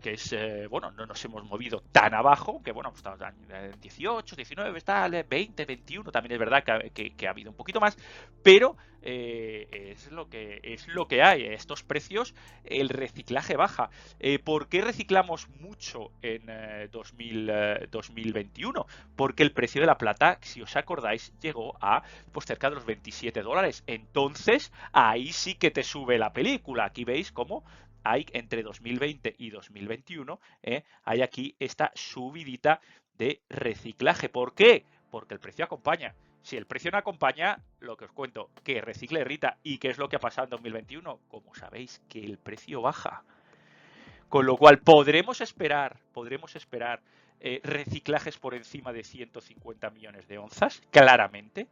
Que 0.00 0.12
es, 0.12 0.32
eh, 0.32 0.66
bueno, 0.68 0.90
no 0.92 1.06
nos 1.06 1.24
hemos 1.24 1.44
movido 1.44 1.82
tan 1.92 2.14
abajo, 2.14 2.62
que 2.62 2.72
bueno, 2.72 2.92
estamos 2.94 3.20
en 3.20 3.80
18, 3.80 4.36
19, 4.36 4.78
está 4.78 5.08
20, 5.08 5.64
21, 5.64 6.10
también 6.10 6.32
es 6.32 6.38
verdad 6.38 6.64
que, 6.64 7.26
ha 7.26 7.30
habido 7.30 7.50
un 7.50 7.56
poquito 7.56 7.80
más, 7.80 7.96
pero 8.42 8.76
eh, 9.02 9.92
es, 9.92 10.10
lo 10.10 10.28
que, 10.28 10.60
es 10.62 10.88
lo 10.88 11.06
que 11.06 11.22
hay. 11.22 11.44
Estos 11.44 11.82
precios, 11.82 12.34
el 12.64 12.88
reciclaje 12.88 13.56
baja. 13.56 13.90
Eh, 14.20 14.38
¿Por 14.38 14.68
qué 14.68 14.80
reciclamos 14.80 15.48
mucho 15.60 16.10
en 16.22 16.46
2021? 16.90 18.86
Porque 19.16 19.42
el 19.42 19.52
precio 19.52 19.80
de 19.80 19.86
la 19.86 19.98
plata, 19.98 20.38
si 20.40 20.62
os 20.62 20.74
acordáis, 20.76 21.32
llegó 21.40 21.76
a 21.80 22.02
pues 22.32 22.46
cerca 22.46 22.70
de 22.70 22.76
los 22.76 22.86
27 22.86 23.42
dólares. 23.42 23.84
Entonces, 23.86 24.72
ahí 24.92 25.32
sí 25.32 25.54
que 25.54 25.70
te 25.70 25.82
sube 25.82 26.18
la 26.18 26.32
película. 26.32 26.84
Aquí 26.86 27.04
veis 27.04 27.30
cómo 27.30 27.64
hay 28.04 28.26
entre 28.32 28.62
2020 28.62 29.34
y 29.38 29.50
2021, 29.50 30.38
¿eh? 30.62 30.84
hay 31.02 31.22
aquí 31.22 31.56
esta 31.58 31.90
subidita 31.94 32.80
de 33.18 33.40
reciclaje. 33.48 34.28
¿Por 34.28 34.54
qué? 34.54 34.84
Porque 35.10 35.34
el 35.34 35.40
precio 35.40 35.64
acompaña. 35.64 36.14
Si 36.42 36.56
el 36.56 36.66
precio 36.66 36.90
no 36.90 36.98
acompaña, 36.98 37.58
lo 37.80 37.96
que 37.96 38.04
os 38.04 38.12
cuento, 38.12 38.50
que 38.62 38.82
recicle 38.82 39.24
Rita. 39.24 39.56
¿Y 39.62 39.78
qué 39.78 39.88
es 39.88 39.98
lo 39.98 40.08
que 40.08 40.16
ha 40.16 40.20
pasado 40.20 40.44
en 40.44 40.50
2021? 40.50 41.20
Como 41.28 41.54
sabéis, 41.54 42.02
que 42.08 42.22
el 42.22 42.36
precio 42.36 42.82
baja. 42.82 43.24
Con 44.28 44.44
lo 44.44 44.56
cual 44.56 44.80
podremos 44.80 45.40
esperar, 45.40 46.00
podremos 46.12 46.54
esperar 46.54 47.00
eh, 47.40 47.60
reciclajes 47.62 48.36
por 48.38 48.54
encima 48.54 48.92
de 48.92 49.04
150 49.04 49.90
millones 49.90 50.28
de 50.28 50.38
onzas, 50.38 50.82
claramente, 50.90 51.68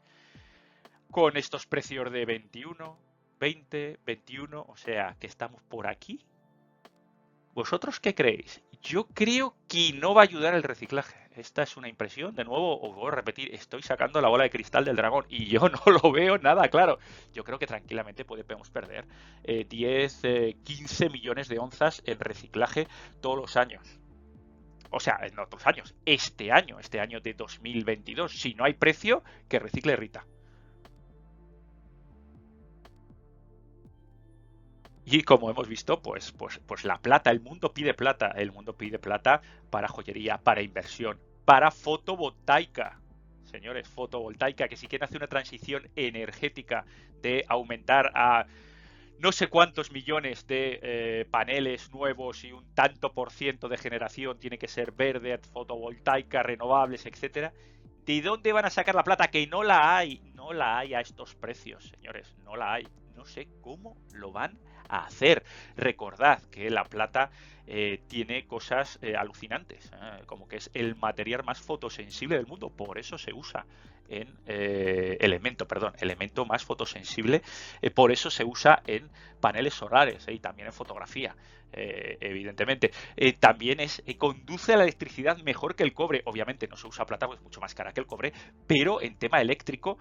con 1.10 1.36
estos 1.36 1.66
precios 1.66 2.10
de 2.10 2.24
21, 2.24 2.96
20, 3.42 3.98
21, 4.06 4.66
o 4.68 4.76
sea, 4.76 5.16
que 5.18 5.26
estamos 5.26 5.60
por 5.64 5.88
aquí. 5.88 6.24
¿Vosotros 7.54 7.98
qué 7.98 8.14
creéis? 8.14 8.62
Yo 8.82 9.08
creo 9.08 9.56
que 9.66 9.92
no 9.94 10.14
va 10.14 10.20
a 10.20 10.24
ayudar 10.24 10.54
el 10.54 10.62
reciclaje. 10.62 11.16
esta 11.34 11.64
es 11.64 11.76
una 11.76 11.88
impresión, 11.88 12.36
de 12.36 12.44
nuevo, 12.44 12.80
os 12.80 12.94
voy 12.94 13.08
a 13.08 13.16
repetir, 13.16 13.52
estoy 13.52 13.82
sacando 13.82 14.20
la 14.20 14.28
bola 14.28 14.44
de 14.44 14.50
cristal 14.50 14.84
del 14.84 14.94
dragón 14.94 15.26
y 15.28 15.46
yo 15.46 15.68
no 15.68 15.92
lo 15.92 16.12
veo 16.12 16.38
nada 16.38 16.68
claro. 16.68 17.00
Yo 17.34 17.42
creo 17.42 17.58
que 17.58 17.66
tranquilamente 17.66 18.24
podemos 18.24 18.70
perder 18.70 19.08
10, 19.42 20.20
eh, 20.22 20.56
15 20.62 21.06
eh, 21.06 21.10
millones 21.10 21.48
de 21.48 21.58
onzas 21.58 22.00
en 22.06 22.20
reciclaje 22.20 22.86
todos 23.20 23.36
los 23.36 23.56
años. 23.56 23.98
O 24.90 25.00
sea, 25.00 25.18
en 25.20 25.36
otros 25.40 25.66
años, 25.66 25.96
este 26.06 26.52
año, 26.52 26.78
este 26.78 27.00
año 27.00 27.20
de 27.20 27.34
2022, 27.34 28.38
si 28.38 28.54
no 28.54 28.62
hay 28.62 28.74
precio, 28.74 29.24
que 29.48 29.58
recicle 29.58 29.96
Rita. 29.96 30.24
Y 35.12 35.24
como 35.24 35.50
hemos 35.50 35.68
visto, 35.68 36.00
pues, 36.00 36.32
pues, 36.32 36.58
pues 36.66 36.84
la 36.84 36.96
plata, 36.96 37.30
el 37.30 37.40
mundo 37.40 37.74
pide 37.74 37.92
plata, 37.92 38.28
el 38.34 38.50
mundo 38.50 38.78
pide 38.78 38.98
plata 38.98 39.42
para 39.68 39.86
joyería, 39.86 40.38
para 40.38 40.62
inversión, 40.62 41.20
para 41.44 41.70
fotovoltaica. 41.70 42.98
Señores, 43.44 43.86
fotovoltaica, 43.86 44.68
que 44.68 44.76
si 44.78 44.86
quieren 44.86 45.04
hacer 45.04 45.18
una 45.18 45.26
transición 45.26 45.86
energética 45.96 46.86
de 47.20 47.44
aumentar 47.46 48.10
a 48.14 48.46
no 49.18 49.32
sé 49.32 49.48
cuántos 49.48 49.92
millones 49.92 50.46
de 50.46 50.80
eh, 50.82 51.26
paneles 51.30 51.92
nuevos 51.92 52.42
y 52.44 52.52
un 52.52 52.74
tanto 52.74 53.12
por 53.12 53.30
ciento 53.30 53.68
de 53.68 53.76
generación 53.76 54.38
tiene 54.38 54.56
que 54.56 54.66
ser 54.66 54.92
verde, 54.92 55.36
fotovoltaica, 55.52 56.42
renovables, 56.42 57.04
etcétera. 57.04 57.52
¿De 58.06 58.22
dónde 58.22 58.54
van 58.54 58.64
a 58.64 58.70
sacar 58.70 58.94
la 58.94 59.04
plata? 59.04 59.28
Que 59.28 59.46
no 59.46 59.62
la 59.62 59.94
hay, 59.94 60.22
no 60.32 60.54
la 60.54 60.78
hay 60.78 60.94
a 60.94 61.00
estos 61.02 61.34
precios, 61.34 61.92
señores, 61.94 62.34
no 62.44 62.56
la 62.56 62.72
hay. 62.72 62.88
No 63.14 63.26
sé 63.26 63.46
cómo 63.60 63.98
lo 64.14 64.32
van 64.32 64.56
a 64.56 64.71
hacer. 64.88 65.44
Recordad 65.76 66.40
que 66.50 66.70
la 66.70 66.84
plata 66.84 67.30
eh, 67.66 68.00
tiene 68.08 68.44
cosas 68.46 68.98
eh, 69.02 69.14
alucinantes, 69.14 69.86
¿eh? 69.92 70.22
como 70.26 70.48
que 70.48 70.56
es 70.56 70.70
el 70.74 70.96
material 70.96 71.44
más 71.44 71.60
fotosensible 71.60 72.36
del 72.36 72.46
mundo, 72.46 72.70
por 72.70 72.98
eso 72.98 73.18
se 73.18 73.32
usa 73.32 73.64
en 74.08 74.28
elemento, 74.46 75.66
perdón, 75.66 75.94
elemento 75.98 76.44
más 76.44 76.66
fotosensible, 76.66 77.40
por 77.94 78.12
eso 78.12 78.28
se 78.28 78.44
usa 78.44 78.82
en 78.86 79.08
paneles 79.40 79.72
solares 79.72 80.26
y 80.28 80.38
también 80.38 80.66
en 80.66 80.74
fotografía. 80.74 81.34
Evidentemente. 81.72 82.90
También 83.40 83.80
es 83.80 84.02
conduce 84.18 84.74
a 84.74 84.76
la 84.76 84.82
electricidad 84.82 85.38
mejor 85.38 85.74
que 85.74 85.82
el 85.82 85.94
cobre. 85.94 86.20
Obviamente 86.26 86.68
no 86.68 86.76
se 86.76 86.88
usa 86.88 87.06
plata, 87.06 87.26
pues 87.26 87.38
es 87.38 87.42
mucho 87.42 87.62
más 87.62 87.74
cara 87.74 87.92
que 87.92 88.00
el 88.00 88.06
cobre, 88.06 88.34
pero 88.66 89.00
en 89.00 89.16
tema 89.16 89.40
eléctrico, 89.40 89.96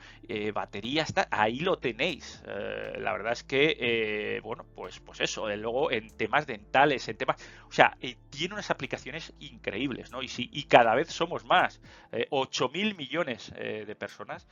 batería 0.54 1.04
está, 1.04 1.30
ahí 1.32 1.60
lo 1.60 1.78
tenéis. 1.78 2.44
la 2.46 3.14
verdad 3.14 3.32
es 3.32 3.44
que, 3.44 4.42
bueno, 4.44 4.66
pues, 4.76 5.00
pues 5.00 5.22
eso. 5.22 5.48
luego 5.56 5.90
en 5.90 6.10
temas 6.18 6.46
dentales, 6.46 7.08
en 7.08 7.16
temas, 7.16 7.38
o 7.70 7.72
sea, 7.72 7.98
tiene 8.30 8.54
unas 8.54 8.70
aplicaciones 8.70 9.34
increíbles, 9.40 10.12
¿no? 10.12 10.22
Y 10.22 10.28
sí, 10.28 10.50
y 10.52 10.64
cada 10.64 10.96
vez 10.96 11.10
somos 11.10 11.46
más, 11.46 11.82
8 12.30 12.70
mil 12.70 12.96
millones 12.96 13.54
de 13.56 13.96
personas. 13.96 14.48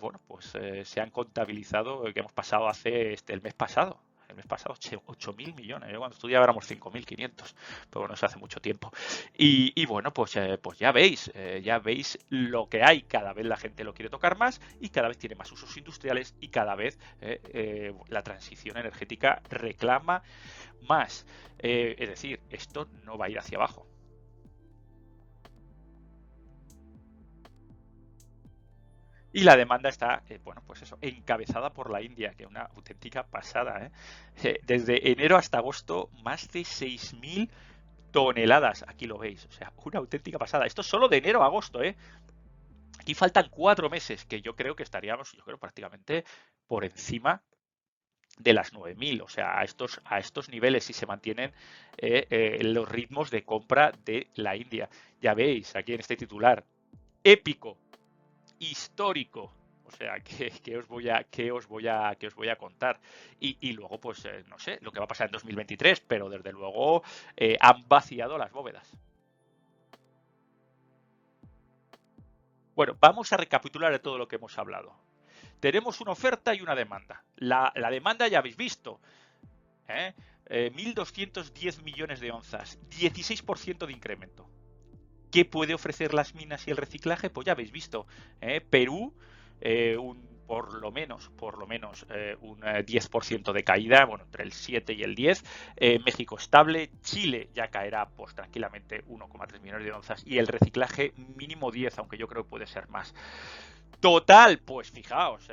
bueno, 0.00 0.20
pues 0.26 0.52
se 0.84 1.00
han 1.00 1.10
contabilizado 1.10 2.04
que 2.12 2.20
hemos 2.20 2.32
pasado 2.32 2.68
hace 2.68 3.12
este, 3.12 3.32
el 3.32 3.42
mes 3.42 3.54
pasado 3.54 4.00
el 4.32 4.36
mes 4.36 4.46
pasado 4.46 4.74
8.000 4.74 5.54
millones. 5.54 5.90
Yo 5.90 5.98
cuando 5.98 6.14
estudiaba 6.14 6.44
éramos 6.44 6.70
5.500, 6.70 7.54
pero 7.90 8.00
bueno, 8.00 8.14
eso 8.14 8.26
hace 8.26 8.38
mucho 8.38 8.60
tiempo. 8.60 8.90
Y, 9.36 9.86
bueno, 9.86 10.12
pues, 10.12 10.36
eh, 10.36 10.58
pues 10.60 10.78
ya 10.78 10.92
veis, 10.92 11.30
eh, 11.34 11.60
ya 11.64 11.78
veis 11.78 12.18
lo 12.28 12.68
que 12.68 12.82
hay. 12.82 13.02
Cada 13.02 13.32
vez 13.32 13.46
la 13.46 13.56
gente 13.56 13.84
lo 13.84 13.94
quiere 13.94 14.10
tocar 14.10 14.36
más 14.36 14.60
y 14.80 14.88
cada 14.88 15.08
vez 15.08 15.18
tiene 15.18 15.34
más 15.36 15.50
usos 15.52 15.76
industriales 15.76 16.34
y 16.40 16.48
cada 16.48 16.74
vez 16.74 16.98
eh, 17.20 17.94
la 18.08 18.22
transición 18.22 18.76
energética 18.76 19.42
reclama 19.48 20.22
más. 20.88 21.26
es 21.58 22.08
decir, 22.08 22.40
esto 22.50 22.88
no 23.04 23.16
va 23.16 23.26
a 23.26 23.28
ir 23.28 23.38
hacia 23.38 23.56
abajo. 23.56 23.91
Y 29.32 29.44
la 29.44 29.56
demanda 29.56 29.88
está, 29.88 30.22
eh, 30.28 30.38
bueno, 30.44 30.62
pues 30.66 30.82
eso, 30.82 30.98
encabezada 31.00 31.70
por 31.72 31.90
la 31.90 32.02
India, 32.02 32.34
que 32.34 32.42
es 32.42 32.48
una 32.48 32.62
auténtica 32.76 33.24
pasada. 33.24 33.86
¿eh? 33.86 33.90
Eh, 34.44 34.60
desde 34.66 35.10
enero 35.10 35.36
hasta 35.36 35.58
agosto, 35.58 36.10
más 36.22 36.50
de 36.52 36.60
6.000 36.60 37.48
toneladas. 38.10 38.84
Aquí 38.86 39.06
lo 39.06 39.16
veis, 39.16 39.46
o 39.46 39.52
sea, 39.52 39.72
una 39.84 40.00
auténtica 40.00 40.38
pasada. 40.38 40.66
Esto 40.66 40.82
es 40.82 40.86
solo 40.86 41.08
de 41.08 41.16
enero 41.16 41.42
a 41.42 41.46
agosto, 41.46 41.82
¿eh? 41.82 41.96
Aquí 43.00 43.14
faltan 43.14 43.48
cuatro 43.50 43.88
meses, 43.88 44.26
que 44.26 44.42
yo 44.42 44.54
creo 44.54 44.76
que 44.76 44.82
estaríamos, 44.82 45.32
yo 45.32 45.42
creo, 45.42 45.58
prácticamente 45.58 46.24
por 46.66 46.84
encima 46.84 47.42
de 48.38 48.52
las 48.52 48.74
9.000. 48.74 49.22
O 49.22 49.28
sea, 49.28 49.58
a 49.58 49.64
estos, 49.64 50.00
a 50.04 50.18
estos 50.18 50.50
niveles, 50.50 50.84
si 50.84 50.92
se 50.92 51.06
mantienen 51.06 51.52
los 51.98 52.88
ritmos 52.88 53.30
de 53.30 53.44
compra 53.44 53.92
de 54.04 54.28
la 54.34 54.56
India. 54.56 54.90
Ya 55.20 55.34
veis, 55.34 55.74
aquí 55.74 55.94
en 55.94 56.00
este 56.00 56.16
titular, 56.16 56.64
épico 57.24 57.78
histórico. 58.62 59.52
O 59.84 59.90
sea, 59.90 60.20
que, 60.64 60.76
os 60.76 60.86
voy 60.86 61.08
a, 61.08 61.24
que 61.24 61.52
os 61.52 61.66
voy 61.66 61.88
a, 61.88 62.14
que 62.16 62.28
os 62.28 62.34
voy 62.34 62.48
a 62.48 62.56
contar. 62.56 63.00
Y, 63.40 63.72
luego, 63.72 63.98
pues, 64.00 64.24
eh, 64.24 64.44
no 64.48 64.58
sé, 64.58 64.78
lo 64.80 64.90
que 64.92 64.98
va 64.98 65.04
a 65.04 65.08
pasar 65.08 65.28
en 65.28 65.32
2023, 65.32 66.00
pero 66.00 66.28
desde 66.28 66.52
luego 66.52 67.02
eh, 67.36 67.56
han 67.60 67.88
vaciado 67.88 68.38
las 68.38 68.52
bóvedas. 68.52 68.96
Bueno, 72.74 72.96
vamos 73.00 73.32
a 73.32 73.36
recapitular 73.36 73.92
de 73.92 73.98
todo 73.98 74.16
lo 74.16 74.26
que 74.26 74.36
hemos 74.36 74.56
hablado. 74.58 74.94
Tenemos 75.60 76.00
una 76.00 76.12
oferta 76.12 76.54
y 76.54 76.60
una 76.60 76.74
demanda. 76.74 77.22
La, 77.36 77.72
demanda 77.90 78.26
ya 78.28 78.38
habéis 78.38 78.56
visto. 78.56 79.00
¿eh? 79.88 80.14
1.210 80.48 81.78
eh, 81.78 81.82
millones 81.82 82.20
de 82.20 82.30
onzas, 82.30 82.78
16% 82.90 83.86
de 83.86 83.92
incremento. 83.92 84.48
¿Qué 85.32 85.46
puede 85.46 85.72
ofrecer 85.72 86.12
las 86.12 86.34
minas 86.34 86.68
y 86.68 86.72
el 86.72 86.76
reciclaje? 86.76 87.30
Pues 87.30 87.46
ya 87.46 87.52
habéis 87.52 87.72
visto. 87.72 88.06
¿eh? 88.42 88.60
Perú, 88.60 89.14
eh, 89.62 89.96
un, 89.96 90.28
por 90.46 90.74
lo 90.74 90.92
menos, 90.92 91.30
por 91.30 91.56
lo 91.56 91.66
menos 91.66 92.04
eh, 92.10 92.36
un 92.42 92.60
10% 92.60 93.52
de 93.54 93.64
caída, 93.64 94.04
bueno, 94.04 94.24
entre 94.24 94.44
el 94.44 94.52
7 94.52 94.92
y 94.92 95.02
el 95.02 95.14
10. 95.14 95.42
México 96.04 96.36
estable, 96.36 96.90
Chile 97.00 97.48
ya 97.54 97.68
caerá 97.68 98.10
pues 98.10 98.34
tranquilamente 98.34 99.06
1,3 99.06 99.60
millones 99.60 99.86
de 99.86 99.92
onzas 99.92 100.22
y 100.26 100.36
el 100.36 100.48
reciclaje 100.48 101.14
mínimo 101.16 101.70
10, 101.70 101.98
aunque 101.98 102.18
yo 102.18 102.28
creo 102.28 102.42
que 102.44 102.50
puede 102.50 102.66
ser 102.66 102.90
más. 102.90 103.14
Total, 104.00 104.58
pues 104.58 104.90
fijaos, 104.90 105.48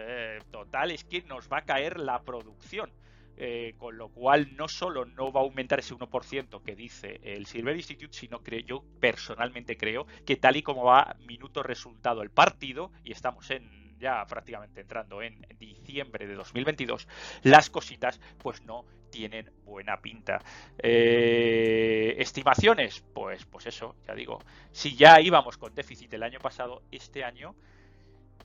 total 0.52 0.92
es 0.92 1.06
que 1.06 1.22
nos 1.22 1.48
va 1.48 1.60
a 1.60 1.66
caer 1.66 2.02
la 2.02 2.22
producción. 2.24 2.92
Eh, 3.42 3.76
con 3.78 3.98
lo 3.98 4.10
cual 4.10 4.54
no 4.58 4.68
solo 4.68 5.06
no 5.06 5.32
va 5.32 5.40
a 5.40 5.44
aumentar 5.44 5.80
ese 5.80 5.96
1% 5.96 6.62
que 6.62 6.76
dice 6.76 7.22
el 7.24 7.46
Silver 7.46 7.74
Institute, 7.74 8.12
sino 8.12 8.44
que 8.44 8.64
yo 8.64 8.84
personalmente 9.00 9.78
creo 9.78 10.06
que 10.26 10.36
tal 10.36 10.58
y 10.58 10.62
como 10.62 10.84
va 10.84 11.16
minuto 11.26 11.64
resultado 11.64 12.22
el 12.22 12.32
partido, 12.32 12.92
y 13.02 13.14
estamos 13.14 13.50
en 13.52 13.96
ya 13.98 14.26
prácticamente 14.26 14.82
entrando 14.82 15.22
en 15.22 15.46
diciembre 15.58 16.28
de 16.28 16.36
2022, 16.36 17.08
las 17.44 17.70
cositas 17.70 18.20
pues 18.40 18.64
no 18.64 18.86
tienen 19.10 19.50
buena 19.64 20.02
pinta. 20.02 20.42
Eh, 20.78 22.16
estimaciones, 22.18 23.04
pues, 23.14 23.46
pues 23.46 23.68
eso, 23.68 23.96
ya 24.06 24.16
digo, 24.16 24.40
si 24.72 24.96
ya 24.96 25.22
íbamos 25.22 25.58
con 25.58 25.74
déficit 25.74 26.14
el 26.14 26.24
año 26.24 26.40
pasado, 26.40 26.84
este 26.92 27.24
año 27.24 27.56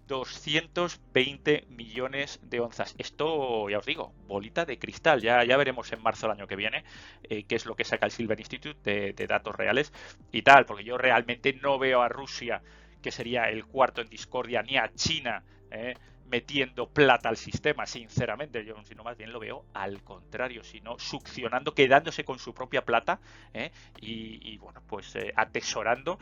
220 0.07 1.67
millones 1.69 2.41
de 2.43 2.61
onzas. 2.61 2.95
Esto, 2.99 3.69
ya 3.69 3.79
os 3.79 3.87
digo, 3.87 4.13
bolita 4.27 4.65
de 4.65 4.79
cristal. 4.79 5.21
Ya, 5.21 5.45
ya 5.45 5.57
veremos 5.57 5.93
en 5.93 6.03
marzo 6.03 6.27
del 6.27 6.37
año 6.37 6.47
que 6.47 6.57
viene 6.57 6.85
eh, 7.25 7.45
qué 7.45 7.57
es 7.57 7.67
lo 7.67 7.75
que 7.75 7.85
saca 7.85 8.07
el 8.07 8.13
Silver 8.13 8.39
Institute 8.39 9.13
de, 9.13 9.27
datos 9.27 9.55
reales 9.55 9.93
y 10.33 10.43
tal, 10.43 10.67
porque 10.67 10.85
yo 10.85 10.99
realmente 10.99 11.55
no 11.55 11.79
veo 11.79 12.03
a 12.03 12.09
Rusia, 12.09 12.63
que 13.03 13.11
sería 13.11 13.49
el 13.49 13.65
cuarto 13.65 14.01
en 14.01 14.09
discordia, 14.09 14.63
ni 14.63 14.77
a 14.77 14.93
China. 14.95 15.43
Eh, 15.71 15.95
metiendo 16.27 16.89
plata 16.89 17.29
al 17.29 17.37
sistema, 17.37 17.87
sinceramente, 17.87 18.65
yo 18.65 18.75
sino 18.85 19.05
más 19.05 19.17
bien 19.17 19.31
lo 19.31 19.39
veo 19.39 19.67
al 19.75 20.03
contrario, 20.03 20.65
sino 20.65 20.99
succionando, 20.99 21.75
quedándose 21.75 22.25
con 22.25 22.39
su 22.39 22.55
propia 22.55 22.85
plata 22.85 23.21
eh, 23.53 23.71
y, 24.01 24.57
bueno, 24.57 24.83
pues 24.89 25.15
atesorando 25.37 26.19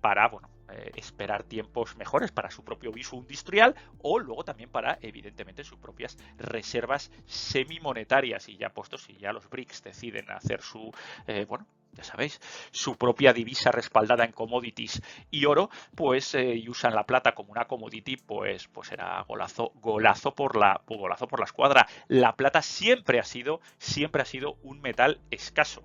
para, 0.00 0.28
bueno, 0.28 0.50
eh, 0.72 0.92
esperar 0.96 1.42
tiempos 1.44 1.96
mejores 1.96 2.32
para 2.32 2.50
su 2.50 2.64
propio 2.64 2.92
viso 2.92 3.16
industrial 3.16 3.74
o 4.00 4.18
luego 4.18 4.44
también 4.44 4.70
para, 4.70 4.98
evidentemente, 5.02 5.64
sus 5.64 5.78
propias 5.78 6.18
reservas 6.38 7.10
semimonetarias. 7.26 8.48
Y 8.48 8.56
ya 8.56 8.70
puestos, 8.70 9.02
si 9.02 9.16
ya 9.16 9.32
los 9.32 9.48
BRICS 9.48 9.82
deciden 9.82 10.30
hacer 10.30 10.62
su, 10.62 10.92
eh, 11.26 11.44
bueno, 11.48 11.66
ya 11.92 12.04
sabéis, 12.04 12.40
su 12.70 12.96
propia 12.96 13.32
divisa 13.32 13.70
respaldada 13.70 14.24
en 14.24 14.32
commodities 14.32 15.02
y 15.30 15.44
oro, 15.44 15.68
pues 15.94 16.34
eh, 16.34 16.54
y 16.54 16.68
usan 16.68 16.94
la 16.94 17.04
plata 17.04 17.32
como 17.34 17.52
una 17.52 17.66
commodity, 17.66 18.16
pues 18.16 18.68
pues 18.68 18.88
será 18.88 19.22
golazo, 19.22 19.72
golazo 19.74 20.34
por 20.34 20.56
la 20.56 20.80
golazo 20.86 21.28
por 21.28 21.38
la 21.38 21.44
escuadra. 21.44 21.86
La 22.08 22.34
plata 22.36 22.62
siempre 22.62 23.18
ha 23.18 23.24
sido 23.24 23.60
siempre 23.78 24.22
ha 24.22 24.26
sido 24.26 24.56
un 24.62 24.80
metal 24.80 25.20
escaso. 25.30 25.82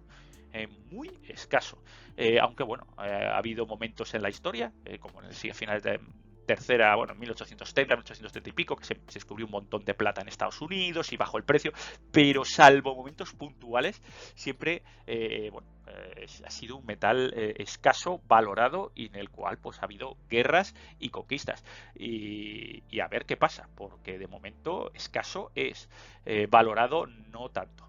Eh, 0.58 0.68
muy 0.90 1.20
escaso. 1.28 1.78
Eh, 2.16 2.40
aunque 2.40 2.64
bueno, 2.64 2.88
eh, 2.98 3.30
ha 3.32 3.38
habido 3.38 3.68
momentos 3.68 4.14
en 4.16 4.24
la 4.24 4.30
historia, 4.30 4.74
como 5.00 5.22
en 5.22 5.28
el, 5.28 5.52
a 5.52 5.54
finales 5.54 5.84
de 5.84 6.00
tercera, 6.48 6.96
bueno, 6.96 7.14
en 7.14 7.20
1870, 7.20 7.96
1870 7.96 8.50
y 8.50 8.54
pico, 8.54 8.76
que 8.76 8.86
se, 8.86 8.96
descubrió 9.14 9.46
un 9.46 9.52
montón 9.52 9.86
de 9.86 9.94
plata 9.94 10.22
en 10.22 10.30
Estados 10.30 10.60
Unidos 10.62 11.14
y 11.14 11.18
bajó 11.18 11.38
el 11.38 11.44
precio, 11.44 11.74
pero 12.12 12.44
salvo 12.44 12.96
momentos 12.96 13.34
puntuales, 13.34 14.02
siempre, 14.34 14.82
bueno, 15.52 15.68
ha 16.46 16.50
sido 16.50 16.78
un 16.78 16.86
metal 16.86 17.34
escaso, 17.58 18.22
valorado 18.28 18.94
y 18.96 19.08
en 19.08 19.16
el 19.16 19.30
cual 19.30 19.58
pues 19.58 19.80
ha 19.82 19.86
habido 19.86 20.16
guerras 20.30 20.74
y 21.00 21.10
conquistas. 21.10 21.66
Y 21.96 23.00
a 23.02 23.10
ver 23.10 23.26
qué 23.26 23.36
pasa, 23.36 23.68
porque 23.76 24.18
de 24.18 24.28
momento 24.28 24.92
escaso 24.94 25.52
es, 25.54 25.90
valorado 26.50 27.08
no 27.08 27.50
tanto. 27.50 27.88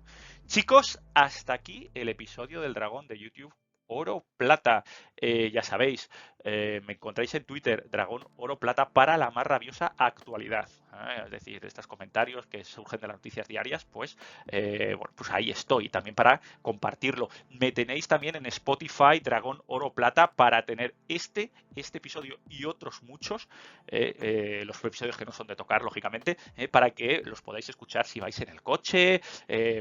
Chicos, 0.49 0.99
hasta 1.13 1.53
aquí 1.53 1.91
el 1.93 2.09
episodio 2.09 2.63
del 2.63 2.73
dragón 2.73 3.07
de 3.07 3.19
YouTube 3.19 3.55
oro, 3.87 4.25
plata. 4.39 4.83
Eh, 5.15 5.51
ya 5.53 5.63
sabéis, 5.63 6.09
eh, 6.43 6.81
me 6.87 6.95
encontráis 6.95 7.35
en 7.35 7.45
Twitter, 7.45 7.87
dragón 7.91 8.25
oro, 8.37 8.59
plata 8.59 8.89
para 8.89 9.19
la 9.19 9.31
más 9.31 9.47
rabiosa 9.47 9.93
actualidad. 9.99 10.67
¿Eh? 10.99 11.23
Es 11.25 11.31
decir, 11.31 11.65
estos 11.65 11.87
comentarios 11.87 12.47
que 12.47 12.65
surgen 12.65 13.01
de 13.01 13.07
las 13.09 13.17
noticias 13.17 13.49
diarias, 13.49 13.85
pues, 13.85 14.17
bueno, 14.47 15.13
pues 15.15 15.31
ahí 15.31 15.51
estoy 15.51 15.89
también 15.89 16.15
para 16.15 16.41
compartirlo. 16.63 17.29
Me 17.51 17.73
tenéis 17.73 18.09
también 18.09 18.37
en 18.37 18.47
Spotify, 18.47 19.21
dragón 19.23 19.63
oro, 19.67 19.93
plata 19.93 20.33
para 20.33 20.65
tener 20.65 20.95
este, 21.09 21.51
este 21.77 21.99
episodio 21.99 22.39
y 22.49 22.65
otros 22.65 23.03
muchos, 23.03 23.49
los 23.87 24.85
episodios 24.85 25.17
que 25.17 25.25
no 25.25 25.33
son 25.33 25.47
de 25.47 25.57
tocar, 25.57 25.83
lógicamente, 25.83 26.37
para 26.71 26.91
que 26.91 27.23
los 27.25 27.43
podáis 27.43 27.69
escuchar 27.69 28.07
si 28.07 28.21
vais 28.21 28.39
en 28.41 28.49
el 28.49 28.63
coche, 28.63 29.21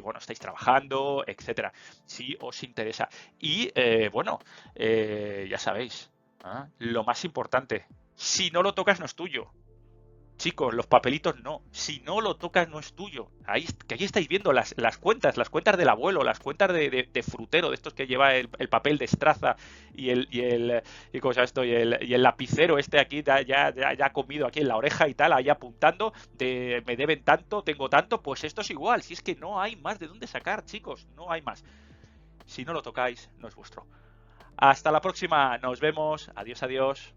bueno, 0.01 0.19
estáis 0.19 0.39
trabajando, 0.39 1.23
etcétera, 1.25 1.73
si 2.06 2.38
os 2.39 2.63
interesa. 2.63 3.10
Y 3.39 3.71
eh, 3.75 4.10
bueno, 4.12 4.39
eh, 4.75 5.47
ya 5.49 5.58
sabéis, 5.58 6.10
lo 6.80 7.03
más 7.03 7.25
importante, 7.25 7.86
si 8.15 8.49
no 8.51 8.63
lo 8.63 8.73
tocas 8.73 8.99
no 8.99 9.06
es 9.06 9.15
tuyo. 9.15 9.51
Chicos, 10.38 10.73
los 10.76 10.86
papelitos 10.86 11.41
no. 11.41 11.63
Si 11.71 12.00
no 12.02 12.21
lo 12.21 12.36
tocas 12.36 12.69
no 12.69 12.78
es 12.78 12.93
tuyo. 12.93 13.30
Ahí, 13.47 13.65
que 13.88 13.95
ahí 13.95 14.04
estáis 14.04 14.28
viendo 14.28 14.54
las, 14.54 14.76
las 14.78 15.00
cuentas, 15.00 15.36
las 15.36 15.50
cuentas 15.50 15.78
del 15.78 15.89
abuelo, 15.89 16.23
las 16.23 16.39
cuentas 16.39 16.71
de, 16.71 17.23
frutero, 17.28 17.69
de 17.69 17.76
estos 17.76 17.95
que 17.95 18.06
lleva 18.06 18.36
el, 18.36 18.47
papel 18.69 19.00
de 19.00 19.06
estraza 19.06 19.56
y 19.95 20.12
el, 20.12 20.28
y 20.30 20.41
el, 20.41 20.84
y, 21.12 21.19
esto? 21.41 21.63
Y, 21.63 21.71
el, 21.73 22.21
lapicero 22.21 22.78
este 22.78 23.00
aquí 23.00 23.23
ya, 23.23 23.41
ya, 23.41 23.73
ya, 23.73 24.10
comido 24.12 24.45
aquí 24.45 24.60
en 24.60 24.67
la 24.67 24.78
oreja 24.78 25.08
y 25.08 25.15
tal, 25.15 25.34
ahí 25.34 25.50
apuntando 25.50 26.13
de 26.34 26.84
me 26.86 26.95
deben 26.95 27.23
tanto, 27.23 27.63
tengo 27.63 27.89
tanto, 27.89 28.21
pues 28.21 28.43
esto 28.43 28.62
es 28.62 28.69
igual. 28.69 29.02
Si 29.02 29.13
es 29.13 29.23
que 29.23 29.36
no 29.36 29.60
hay 29.60 29.76
más 29.76 29.97
de 29.97 30.08
dónde 30.08 30.28
sacar, 30.28 30.65
chicos, 30.65 31.08
no 31.15 31.32
hay 31.32 31.41
más. 31.41 31.63
Si 32.45 32.63
no 32.63 32.73
lo 32.73 32.84
tocáis, 32.84 33.30
no 33.39 33.47
es 33.47 33.56
vuestro. 33.56 33.88
Hasta 34.56 34.91
la 34.91 35.02
próxima, 35.02 35.58
nos 35.58 35.80
vemos. 35.80 36.30
Adiós, 36.36 36.62
adiós. 36.62 37.13